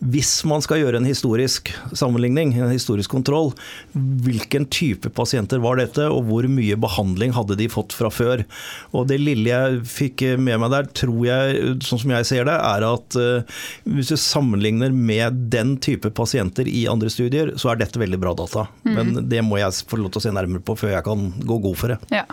[0.03, 3.53] hvis man skal gjøre en historisk sammenligning, en historisk kontroll,
[3.93, 8.43] hvilken type pasienter var dette, og hvor mye behandling hadde de fått fra før.
[8.91, 12.57] Og Det lille jeg fikk med meg der, tror jeg, sånn som jeg ser det,
[12.57, 13.17] er at
[13.87, 18.35] hvis du sammenligner med den type pasienter i andre studier, så er dette veldig bra
[18.37, 18.67] data.
[18.83, 18.93] Mm.
[18.93, 21.59] Men det må jeg få lov til å se nærmere på før jeg kan gå
[21.63, 21.99] god for det.
[22.13, 22.27] Ja.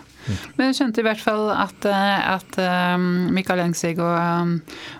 [0.53, 2.59] Men jeg skjønte i hvert fall at, eh, at
[3.33, 4.51] Mikael Engsvig var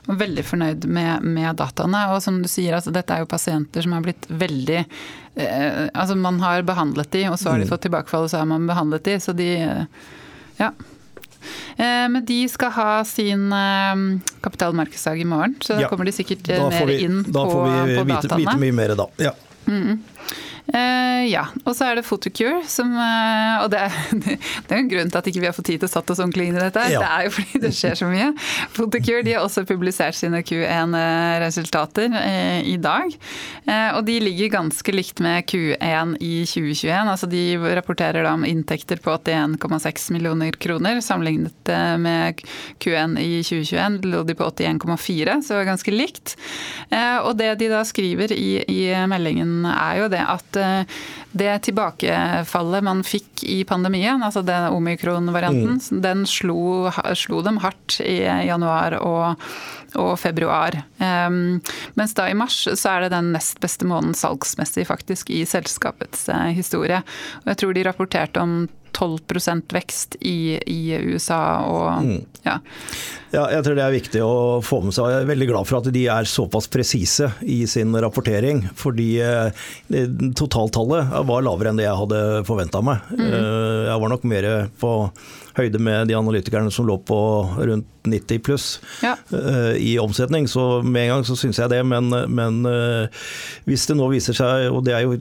[0.09, 2.07] veldig fornøyd med, med dataene.
[2.15, 5.89] Og som du sier sier, altså dette er jo pasienter som har blitt veldig eh,
[5.93, 7.71] Altså man har behandlet de, og så har de mm.
[7.71, 9.19] fått tilbakefall, og så har man behandlet de.
[9.19, 9.51] Så de
[10.59, 10.73] Ja.
[11.77, 14.03] Eh, men de skal ha sin eh,
[14.45, 17.37] kapitalmarkedsdag i morgen, så da ja, kommer de sikkert eh, mer vi, inn på, på
[17.39, 17.77] dataene.
[17.77, 19.09] Da får vi vite, vite, mye mer da.
[19.21, 19.35] Ja.
[19.67, 20.01] Mm.
[20.69, 21.45] Eh, ja.
[21.65, 23.95] Og så er det Photocure, som uh, Og det er,
[24.67, 26.21] det er en grunn til at ikke vi har fått tid til å satt oss
[26.21, 26.85] ordentlig inn i dette.
[26.93, 27.01] Ja.
[27.01, 28.29] Det er jo fordi det skjer så mye.
[28.75, 33.17] Photocure de har også publisert sine Q1-resultater uh, i dag.
[33.65, 37.11] Eh, og de ligger ganske likt med Q1 i 2021.
[37.15, 37.43] Altså de
[37.79, 41.01] rapporterer da om inntekter på 81,6 millioner kroner.
[41.03, 42.45] Sammenlignet eh, med
[42.83, 46.37] Q1 i 2021 lå de på 81,4, så ganske likt.
[46.89, 50.60] Eh, og det de da skriver i, i meldingen er jo det at Eh,
[51.31, 56.01] det tilbakefallet man fikk i pandemien, altså den omikron-varianten, mm.
[56.03, 59.45] den slo, slo, dem hardt i januar og,
[59.95, 60.81] og februar.
[60.99, 61.61] Um,
[61.99, 66.27] mens da i mars så er det den nest beste måneden salgsmessig faktisk i selskapets
[66.31, 67.01] uh, historie.
[67.43, 68.61] Og jeg tror de rapporterte om
[68.93, 70.81] 12% vekst i, i,
[71.11, 71.41] USA.
[71.67, 72.21] Og, mm.
[72.45, 72.57] ja.
[73.31, 73.45] ja.
[73.55, 74.33] Jeg tror det er viktig å
[74.65, 75.11] få med seg.
[75.11, 78.63] Jeg er veldig glad for at de er såpass presise i sin rapportering.
[78.77, 79.67] Fordi eh,
[80.37, 83.05] totaltallet var lavere enn det jeg hadde forventa meg.
[83.13, 83.27] Mm.
[83.27, 84.49] Eh, jeg var nok mer
[84.81, 84.95] på
[85.57, 87.19] høyde med de analytikerne som lå på
[87.59, 88.67] rundt 90 pluss
[89.03, 89.13] ja.
[89.33, 90.47] uh, i omsetning.
[90.49, 91.81] Så med en gang så syns jeg det.
[91.85, 93.23] Men, men uh,
[93.67, 95.19] hvis det nå viser seg, og det er jo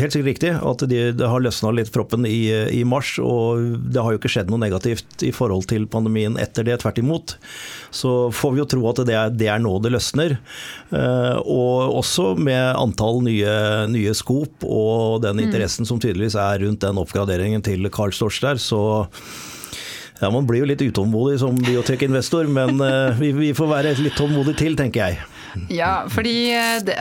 [0.00, 4.00] helt sikkert riktig at det de har løsna litt proppen i, i, mars, og det
[4.00, 7.36] har jo ikke skjedd noe negativt i forhold til pandemien etter det, tvert imot.
[7.92, 10.38] Så får vi jo tro at det er, det er nå det løsner.
[10.96, 13.56] Eh, og også med antall nye,
[13.92, 15.46] nye skop og den mm.
[15.46, 18.82] interessen som tydeligvis er rundt den oppgraderingen til Carl Storch der, så
[20.22, 24.14] ja, Man blir jo litt utålmodig som biotekinvestor, men eh, vi, vi får være litt
[24.14, 25.24] tålmodige til, tenker jeg.
[25.72, 26.96] Ja, fordi eh, det,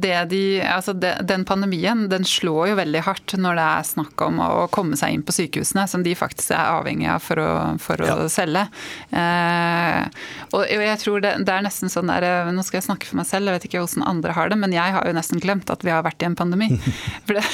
[0.00, 4.24] det de, altså det, den pandemien den slår jo veldig hardt når det er snakk
[4.26, 7.50] om å komme seg inn på sykehusene, som de faktisk er avhengig av for å,
[7.82, 8.16] for å ja.
[8.32, 8.66] selge.
[9.10, 10.26] Eh,
[10.56, 13.20] og jeg tror det, det, er nesten sånn der eh, Nå skal jeg snakke for
[13.20, 15.70] meg selv, jeg vet ikke hvordan andre har det, men jeg har jo nesten glemt
[15.72, 16.70] at vi har vært i en pandemi.
[17.26, 17.44] For det,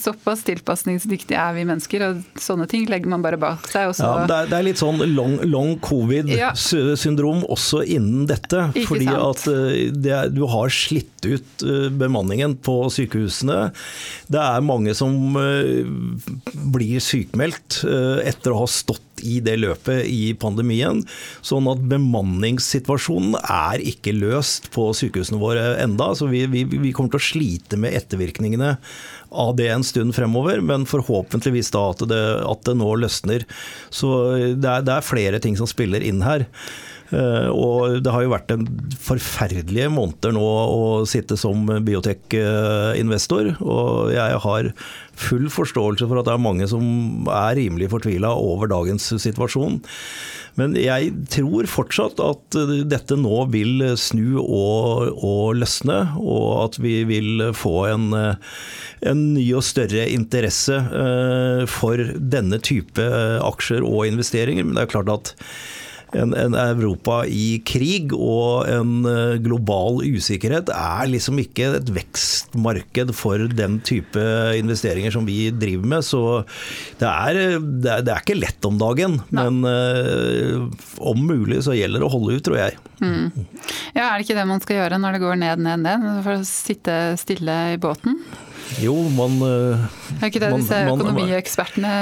[0.00, 3.90] såpass tilpasningsdyktige er vi mennesker, og sånne ting legger man bare bak seg.
[4.00, 7.50] Ja, det, er, det, er, litt sånn long, long covid-syndrom ja.
[7.52, 8.68] også innen dette.
[8.74, 9.44] Ikke fordi sant?
[9.44, 13.70] at eh, det, du har slitt ut eh, bemanningen på sykehusene.
[14.30, 15.86] Det er mange som eh,
[16.72, 21.02] blir sykmeldt eh, etter å ha stått i det løpet i pandemien.
[21.44, 26.12] Sånn at bemanningssituasjonen er ikke løst på sykehusene våre enda.
[26.16, 28.76] Så vi, vi, vi kommer til å slite med ettervirkningene
[29.30, 33.44] av det en stund fremover, men forhåpentligvis da at det, at det nå løsner.
[33.92, 34.14] Så
[34.56, 36.48] det er, det er flere ting som spiller inn her.
[37.10, 38.66] Eh, og det har jo vært en
[39.02, 43.54] forferdelige måneder nå å sitte som biotek-investor.
[43.60, 44.72] Og jeg har
[45.20, 46.84] full forståelse for at det er mange som
[47.28, 49.80] er rimelig fortvila over dagens situasjon.
[50.58, 52.56] Men jeg tror fortsatt at
[52.90, 59.46] dette nå vil snu og, og løsne, og at vi vil få en, en ny
[59.56, 63.06] og større interesse eh, for denne type
[63.46, 64.66] aksjer og investeringer.
[64.66, 65.34] Men det er klart at
[66.16, 73.12] en, en, Europa i krig og en eh, global usikkerhet er liksom ikke et vekstmarked
[73.16, 74.24] for den type
[74.58, 76.06] investeringer som vi driver med.
[76.06, 76.22] Så
[77.00, 79.46] det er, det er, det er ikke lett om dagen, Nei.
[79.46, 80.66] men uh,
[81.10, 82.78] om mulig så gjelder det å holde ut, tror jeg.
[83.00, 83.30] Mm.
[83.94, 86.10] Ja, Er det ikke det man skal gjøre når det går ned, ned, ned?
[86.26, 88.20] For å sitte stille i båten?
[88.82, 89.40] Jo, man
[90.10, 91.92] eh, Er ikke det man, disse økonomiekspertene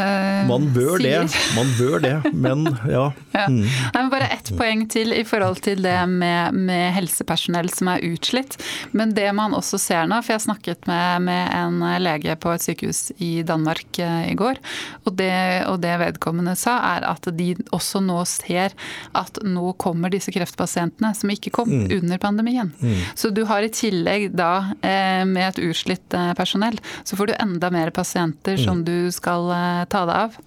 [0.48, 1.26] man bør sier?
[1.28, 3.04] Det, man bør det, men ja.
[3.36, 3.44] ja.
[3.48, 8.04] Nei, men bare ett poeng til i forhold til det med, med, helsepersonell som er
[8.08, 8.58] utslitt.
[8.96, 12.64] Men det man også ser nå, for jeg snakket med, med en lege på et
[12.64, 14.60] sykehus i Danmark eh, i går,
[15.04, 15.32] og det,
[15.70, 18.74] og det vedkommende sa, er at de også nå ser
[19.18, 21.86] at nå kommer disse kreftpasientene som ikke kom mm.
[22.00, 22.72] under pandemien.
[22.80, 22.98] Mm.
[23.18, 24.52] Så du har i tillegg da
[24.82, 28.64] eh, med et utslitt personell personell, så får du enda mer pasienter mm.
[28.64, 30.38] som du skal eh, ta deg av.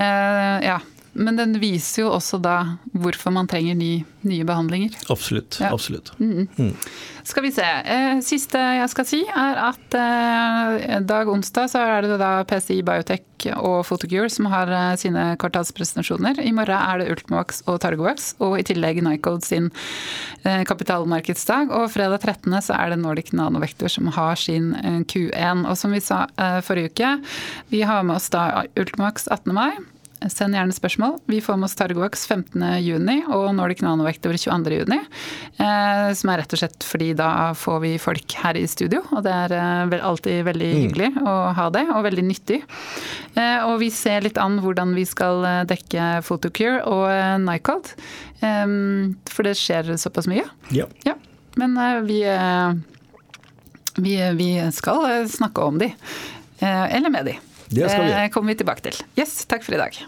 [0.00, 0.80] Eh, ja,
[1.12, 2.56] men den viser jo også da
[2.94, 4.94] hvorfor man trenger ny, nye behandlinger.
[5.10, 5.58] Absolutt.
[5.60, 5.72] Ja.
[5.74, 6.12] absolutt.
[6.20, 6.46] Mm.
[6.56, 6.74] Mm.
[7.26, 7.64] Skal vi se.
[7.66, 12.80] Eh, siste jeg skal si, er at eh, dag onsdag så er det da PCI
[12.86, 16.40] Biotech og Photocure som har eh, sine kvartalspresentasjoner.
[16.42, 19.70] I morgen er det Ultimovax og Targovax, og i tillegg Nycode sin
[20.40, 21.72] kapitalmarkedsdag.
[21.76, 22.54] Og fredag 13.
[22.64, 24.72] så er det Nordic Nanovektor som har sin
[25.10, 25.66] Q1.
[25.68, 26.24] Og som vi sa
[26.64, 27.14] forrige uke,
[27.72, 29.52] vi har med oss da Ultimovax 18.
[29.56, 29.72] mai.
[30.28, 31.14] Send gjerne spørsmål.
[31.32, 35.06] Vi får med oss Targovax 15.6 og Nordic Nanovektor 22.6.
[35.56, 39.00] Eh, som er rett og slett fordi da får vi folk her i studio.
[39.16, 40.82] Og det er eh, alltid veldig mm.
[40.82, 42.60] hyggelig å ha det, og veldig nyttig.
[43.32, 47.08] Eh, og vi ser litt an hvordan vi skal dekke Photocure og
[47.46, 47.94] Nycod.
[48.40, 50.44] For det skjer såpass mye.
[50.76, 50.88] Ja.
[51.08, 51.16] ja.
[51.60, 52.22] Men vi
[54.00, 55.90] Vi, vi skal snakke om de.
[56.60, 57.40] Eller med de.
[57.70, 58.14] Det skal vi.
[58.14, 58.98] Det kommer vi tilbake til.
[59.18, 59.98] Yes, takk for i dag.